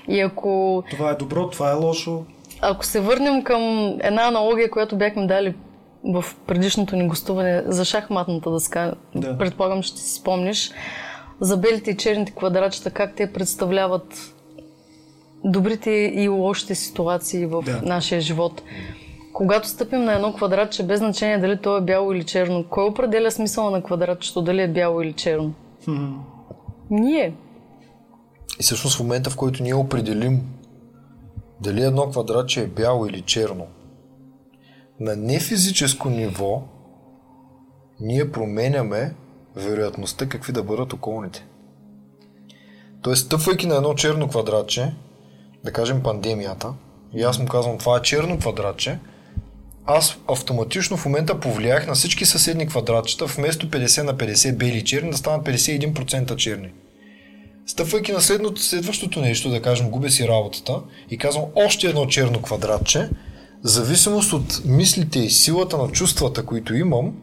[0.07, 0.83] И ако...
[0.89, 2.25] Това е добро, това е лошо.
[2.65, 3.61] Ако се върнем към
[4.01, 5.55] една аналогия, която бяхме дали
[6.03, 9.37] в предишното ни гостуване за шахматната дъска, да.
[9.37, 10.71] предполагам, ще си спомниш,
[11.39, 14.33] за белите и черните квадратчета, как те представляват
[15.43, 17.81] добрите и лошите ситуации в да.
[17.83, 18.61] нашия живот.
[19.33, 23.31] Когато стъпим на едно квадратче, без значение дали то е бяло или черно, кой определя
[23.31, 25.53] смисъла на квадратчето, дали е бяло или черно?
[25.85, 26.05] Хм.
[26.89, 27.33] Ние.
[28.59, 30.41] И всъщност в момента, в който ние определим
[31.61, 33.67] дали едно квадратче е бяло или черно,
[34.99, 36.63] на нефизическо ниво
[37.99, 39.15] ние променяме
[39.55, 41.45] вероятността какви да бъдат околните.
[43.01, 44.93] Тоест, стъпвайки на едно черно квадратче,
[45.63, 46.73] да кажем пандемията,
[47.13, 48.99] и аз му казвам това е черно квадратче,
[49.85, 55.11] аз автоматично в момента повлиях на всички съседни квадратчета, вместо 50 на 50 бели черни,
[55.11, 56.73] да станат 51% черни.
[57.65, 62.41] Стъпвайки на следното, следващото нещо, да кажем, губя си работата и казвам още едно черно
[62.41, 63.09] квадратче,
[63.63, 67.13] зависимост от мислите и силата на чувствата, които имам,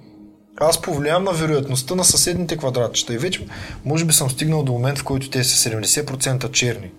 [0.57, 3.47] аз повлиявам на вероятността на съседните квадратчета и вече
[3.85, 6.91] може би съм стигнал до момент, в който те са 70% черни.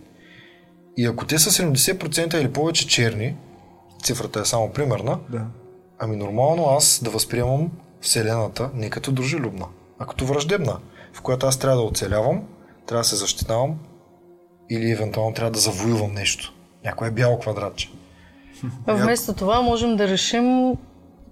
[0.97, 3.35] И ако те са 70% или повече черни,
[4.03, 5.45] цифрата е само примерна, Да.
[5.99, 7.71] ами нормално аз да възприемам
[8.01, 9.65] Вселената не като дружелюбна,
[9.99, 10.77] а като враждебна,
[11.13, 12.43] в която аз трябва да оцелявам,
[12.85, 13.79] трябва да се защитавам
[14.69, 16.53] или евентуално трябва да завоювам нещо.
[16.85, 17.91] Някое бяло квадратче.
[18.87, 20.77] Вместо това можем да решим,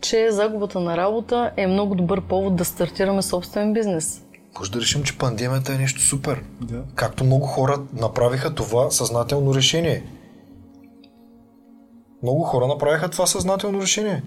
[0.02, 4.22] че загубата на работа е много добър повод да стартираме собствен бизнес.
[4.60, 6.44] Може да решим, че пандемията е нещо супер.
[6.62, 6.84] Да.
[6.96, 10.04] Както много хора направиха това съзнателно решение.
[12.24, 14.24] Много хора направиха това съзнателно решение.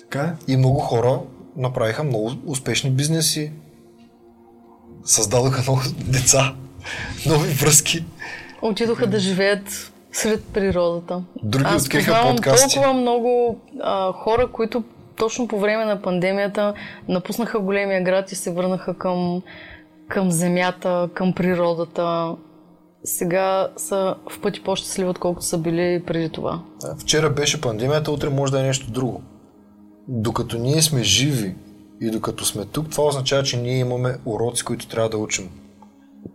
[0.00, 0.52] Така е.
[0.52, 1.20] И много хора
[1.56, 3.52] направиха много успешни бизнеси.
[5.04, 6.54] Създадоха много деца,
[7.26, 8.04] нови връзки.
[8.62, 11.22] Отидоха да живеят сред природата.
[11.42, 12.74] Други Аз откриха подкасти.
[12.74, 14.84] толкова много а, хора, които
[15.16, 16.74] точно по време на пандемията
[17.08, 19.42] напуснаха големия град и се върнаха към,
[20.08, 22.34] към земята, към природата.
[23.04, 26.62] Сега са в пъти по-щастливи, отколкото са били преди това.
[26.80, 29.22] Да, Вчера беше пандемията, утре може да е нещо друго.
[30.08, 31.54] Докато ние сме живи
[32.02, 35.50] и докато сме тук, това означава, че ние имаме уроци, които трябва да учим.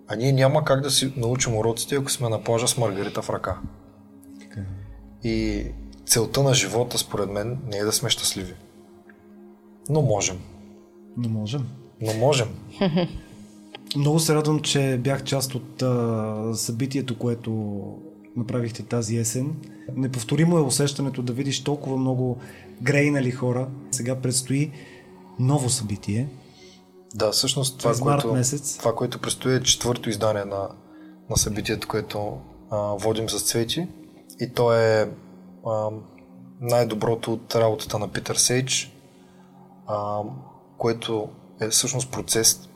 [0.07, 3.29] А ние няма как да си научим уроците, ако сме на плажа с маргарита в
[3.29, 3.57] ръка.
[4.57, 4.61] Е.
[5.27, 5.65] И
[6.05, 8.53] целта на живота, според мен, не е да сме щастливи.
[9.89, 10.39] Но можем.
[11.17, 11.67] Не можем.
[12.01, 12.47] Но можем.
[13.95, 17.81] Много се радвам, че бях част от а, събитието, което
[18.37, 19.55] направихте тази есен.
[19.95, 22.37] Неповторимо е усещането да видиш толкова много
[22.81, 23.67] грейнали хора.
[23.91, 24.71] Сега предстои
[25.39, 26.29] ново събитие.
[27.15, 28.77] Да, всъщност това, което, месец.
[28.77, 30.69] това, което предстои е четвърто издание на,
[31.29, 32.37] на събитието, което
[32.71, 33.87] а, водим с цвети.
[34.39, 35.11] И то е
[35.67, 35.89] а,
[36.61, 38.93] най-доброто от работата на Питър Сейдж,
[39.87, 40.21] а,
[40.77, 41.29] което
[41.61, 42.69] е всъщност процес,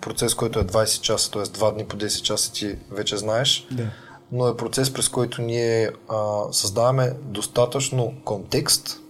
[0.00, 1.42] процес, който е 20 часа, т.е.
[1.42, 3.90] 2 дни по 10 часа ти вече знаеш, Да.
[4.32, 9.00] но е процес, през който ние а, създаваме достатъчно контекст,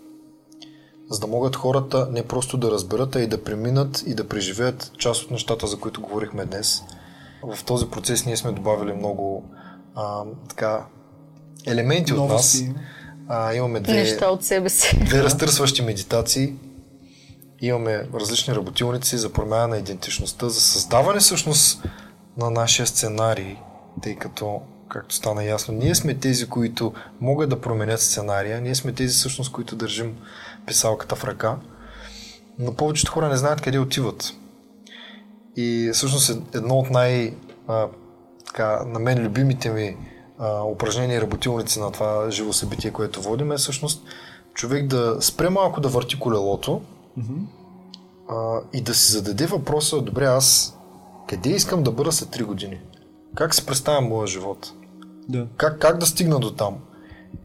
[1.11, 4.93] за да могат хората не просто да разберат, а и да преминат и да преживеят
[4.99, 6.83] част от нещата, за които говорихме днес.
[7.43, 9.45] В този процес ние сме добавили много
[9.95, 10.87] а, така,
[11.67, 12.29] елементи от нас.
[12.29, 12.75] Новости.
[13.29, 14.99] А, имаме две, Неща от себе си.
[15.05, 16.55] две разтърсващи медитации.
[17.61, 21.83] Имаме различни работилници за промяна на идентичността, за създаване всъщност
[22.37, 23.57] на нашия сценарий,
[24.03, 28.93] тъй като, както стана ясно, ние сме тези, които могат да променят сценария, ние сме
[28.93, 30.17] тези всъщност, които държим
[30.67, 31.57] писалката в ръка,
[32.59, 34.33] но повечето хора не знаят къде отиват.
[35.57, 37.35] И всъщност е- едно от най-
[37.69, 37.87] а,
[38.47, 39.97] така, на мен любимите ми
[40.39, 44.03] а, упражнения и работилници на това живо събитие, което водим е всъщност
[44.55, 46.83] човек да спре малко да върти колелото
[48.29, 50.77] а, и да си зададе въпроса, добре, аз
[51.29, 52.81] къде искам да бъда след 3 години?
[53.35, 54.73] Как си представям моя живот?
[55.29, 55.47] Да.
[55.57, 56.75] Как, как да стигна до там?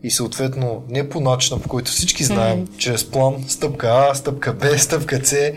[0.04, 4.78] И съответно, не по начина, по който всички знаем, чрез план, стъпка А, стъпка Б,
[4.78, 5.52] стъпка С,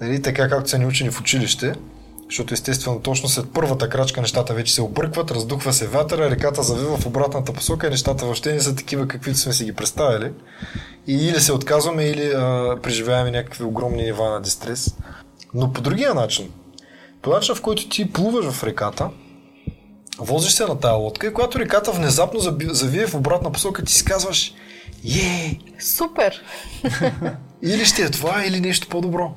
[0.00, 1.74] нали, така както са ни учени в училище,
[2.24, 6.96] защото естествено точно след първата крачка нещата вече се объркват, раздухва се вятъра, реката завива
[6.96, 10.32] в обратната посока и нещата въобще не са такива, каквито сме си ги представили.
[11.06, 14.96] И или се отказваме, или а, преживяваме някакви огромни нива на дистрес.
[15.54, 16.50] Но по другия начин,
[17.22, 19.10] по начин, в който ти плуваш в реката,
[20.18, 22.40] возиш се на тая лодка и когато реката внезапно
[22.70, 24.54] завие в обратна посока, ти си казваш
[25.04, 25.58] Ей!
[25.80, 26.42] Супер!
[27.62, 29.32] Или ще е това, или нещо по-добро.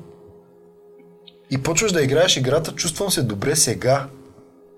[1.50, 4.06] И почваш да играеш играта, чувствам се добре сега.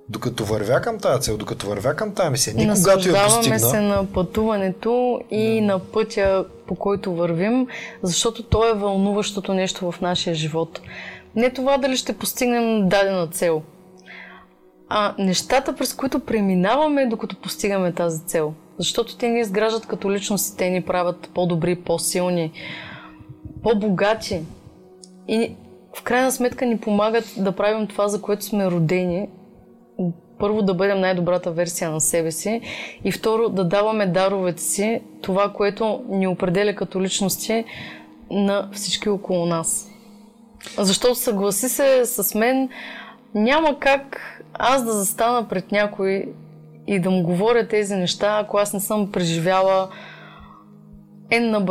[0.09, 2.55] Докато вървя към тази цел, докато вървя към тази мисия.
[2.55, 3.59] Не когато я постигна.
[3.59, 7.67] се на пътуването и на пътя, по който вървим,
[8.03, 10.81] защото то е вълнуващото нещо в нашия живот.
[11.37, 13.63] Не това дали ще постигнем дадена цел,
[14.89, 18.55] а нещата, през които преминаваме, докато постигаме тази цел.
[18.79, 22.53] Защото те ни изграждат като личности, те ни правят по-добри, по-силни,
[23.63, 24.43] по-богати.
[25.29, 25.55] И
[25.99, 29.29] в крайна сметка ни помагат да правим това, за което сме родени,
[30.39, 32.61] първо да бъдем най-добрата версия на себе си
[33.05, 37.65] и второ да даваме даровете си, това, което ни определя като личности
[38.31, 39.91] на всички около нас.
[40.79, 42.69] Защото съгласи се с мен,
[43.35, 44.21] няма как
[44.55, 46.25] аз да застана пред някой
[46.87, 49.89] и да му говоря тези неща, ако аз не съм преживяла
[51.31, 51.65] N на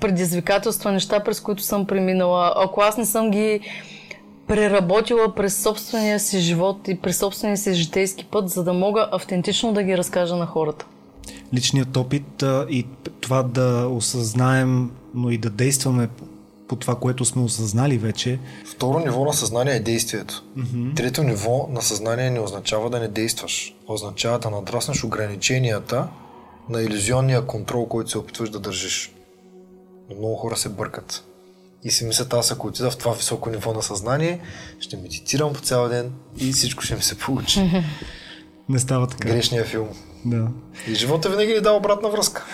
[0.00, 3.60] предизвикателства, неща, през които съм преминала, ако аз не съм ги
[4.46, 9.72] преработила през собствения си живот и през собствения си житейски път, за да мога автентично
[9.72, 10.86] да ги разкажа на хората.
[11.54, 12.86] Личният опит и
[13.20, 16.08] това да осъзнаем, но и да действаме
[16.70, 18.38] по това, което сме осъзнали вече.
[18.64, 20.44] Второ ниво на съзнание е действието.
[20.58, 20.96] Mm-hmm.
[20.96, 23.74] Трето ниво на съзнание не означава да не действаш.
[23.88, 26.08] Означава да надраснеш ограниченията
[26.68, 29.12] на иллюзионния контрол, който се опитваш да държиш.
[30.10, 31.24] Но много хора се бъркат.
[31.84, 34.40] И си мислят, аз ако отида в това високо ниво на съзнание,
[34.80, 37.60] ще медитирам по цял ден и всичко ще ми се получи.
[38.68, 39.28] Не става така.
[39.28, 39.88] Грешния филм.
[40.24, 40.48] Да.
[40.88, 42.46] И живота винаги ни дава обратна връзка.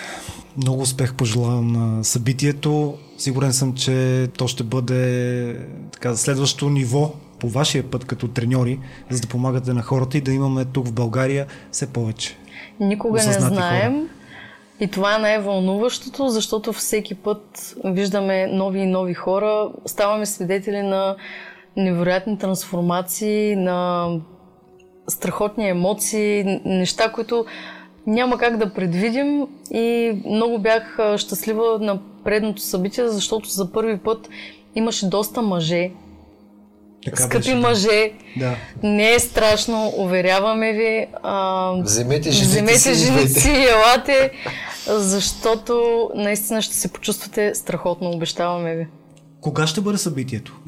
[0.57, 2.97] Много успех пожелавам на събитието.
[3.17, 5.55] Сигурен съм, че то ще бъде
[5.91, 8.79] така, следващото ниво по вашия път като треньори,
[9.09, 12.37] за да помагате на хората и да имаме тук в България все повече.
[12.79, 13.93] Никога не знаем.
[13.93, 14.07] Хора.
[14.79, 21.15] И това е най-вълнуващото, защото всеки път виждаме нови и нови хора, ставаме свидетели на
[21.77, 24.09] невероятни трансформации, на
[25.07, 27.45] страхотни емоции, неща, които
[28.07, 34.29] няма как да предвидим и много бях щастлива на предното събитие, защото за първи път
[34.75, 35.91] имаше доста мъже.
[37.05, 38.55] Така Скъпи беше, мъже, да.
[38.83, 41.07] не е страшно, уверяваме ви.
[41.23, 44.31] А, вземете жените вземете си, жените си, елате,
[44.87, 48.87] защото наистина ще се почувствате страхотно, обещаваме ви.
[49.41, 50.59] Кога ще бъде събитието?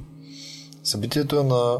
[0.83, 1.79] Събитието е на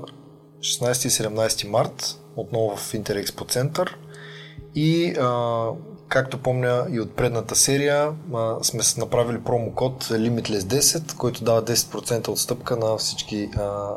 [0.60, 3.98] 16 и 17 март, отново в Интерекспо център.
[4.76, 5.68] И а,
[6.08, 12.28] както помня и от предната серия, а, сме направили промокод Limitless 10, който дава 10%
[12.28, 13.90] отстъпка на всички а,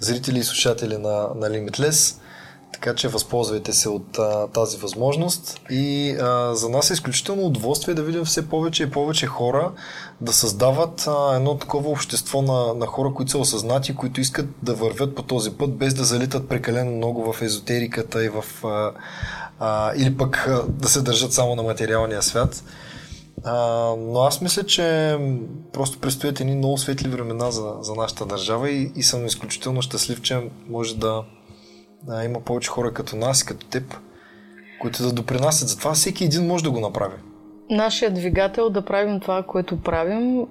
[0.00, 2.18] зрители и слушатели на, на Limitless.
[2.72, 7.94] Така че възползвайте се от а, тази възможност и а, за нас е изключително удоволствие
[7.94, 9.72] да видим все повече и повече хора
[10.20, 14.74] да създават а, едно такова общество на, на хора, които са осъзнати, които искат да
[14.74, 18.92] вървят по този път, без да залитат прекалено много в езотериката и в а,
[19.64, 22.64] а, или пък да се държат само на материалния свят.
[23.44, 23.56] А,
[23.98, 25.16] но аз мисля, че
[25.72, 30.22] просто предстоят едни много светли времена за, за нашата държава и, и съм изключително щастлив,
[30.22, 31.22] че може да,
[32.02, 33.96] да има повече хора като нас и като теб,
[34.80, 35.92] които да допринасят за това.
[35.92, 37.16] Всеки един може да го направи.
[37.70, 40.46] Нашия двигател да правим това, което правим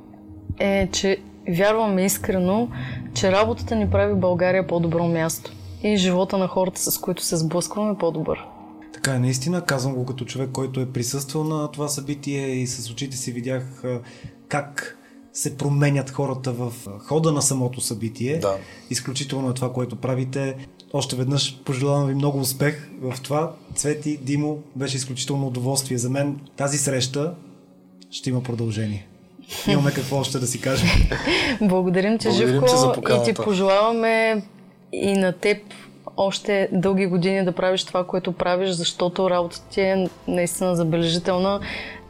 [0.59, 1.17] е, че
[1.49, 2.67] вярваме искрено,
[3.13, 5.51] че работата ни прави България по-добро място
[5.83, 8.50] и живота на хората, с които се сблъскваме, по-добър.
[9.03, 9.65] Така е, наистина.
[9.65, 13.83] Казвам го като човек, който е присъствал на това събитие и с очите си видях
[14.47, 14.97] как
[15.33, 18.37] се променят хората в хода на самото събитие.
[18.39, 18.57] Да.
[18.89, 20.55] Изключително е това, което правите.
[20.93, 23.51] Още веднъж пожелавам ви много успех в това.
[23.75, 26.39] Цвети, Димо, беше изключително удоволствие за мен.
[26.55, 27.33] Тази среща
[28.11, 29.07] ще има продължение.
[29.67, 30.89] Имаме какво още да си кажем.
[31.61, 32.65] Благодарим ти, Живко,
[33.09, 34.43] и ти пожелаваме
[34.93, 35.57] и на теб
[36.25, 41.59] още дълги години да правиш това, което правиш, защото работата ти е наистина забележителна.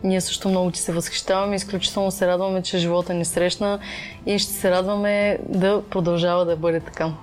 [0.03, 3.80] Ние също много ти се възхищаваме, изключително се радваме, че живота ни срещна
[4.26, 7.14] и ще се радваме да продължава да бъде така.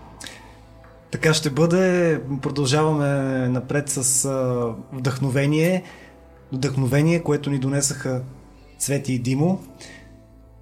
[1.11, 2.21] Така ще бъде.
[2.43, 3.09] Продължаваме
[3.49, 5.83] напред с а, вдъхновение.
[6.53, 8.23] Вдъхновение, което ни донесаха
[8.79, 9.61] Цвети и Димо.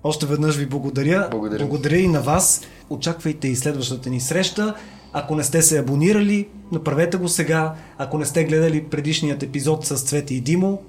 [0.04, 1.28] Още веднъж ви благодаря.
[1.30, 1.58] Благодаря.
[1.58, 2.62] Благодаря и на вас.
[2.90, 4.74] Очаквайте и следващата ни среща.
[5.18, 7.74] Ако не сте се абонирали, направете го сега.
[7.98, 10.82] Ако не сте гледали предишният епизод с Цвети и Димо,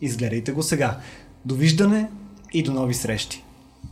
[0.00, 0.98] изгледайте го сега.
[1.44, 2.10] Довиждане
[2.52, 3.44] и до нови срещи!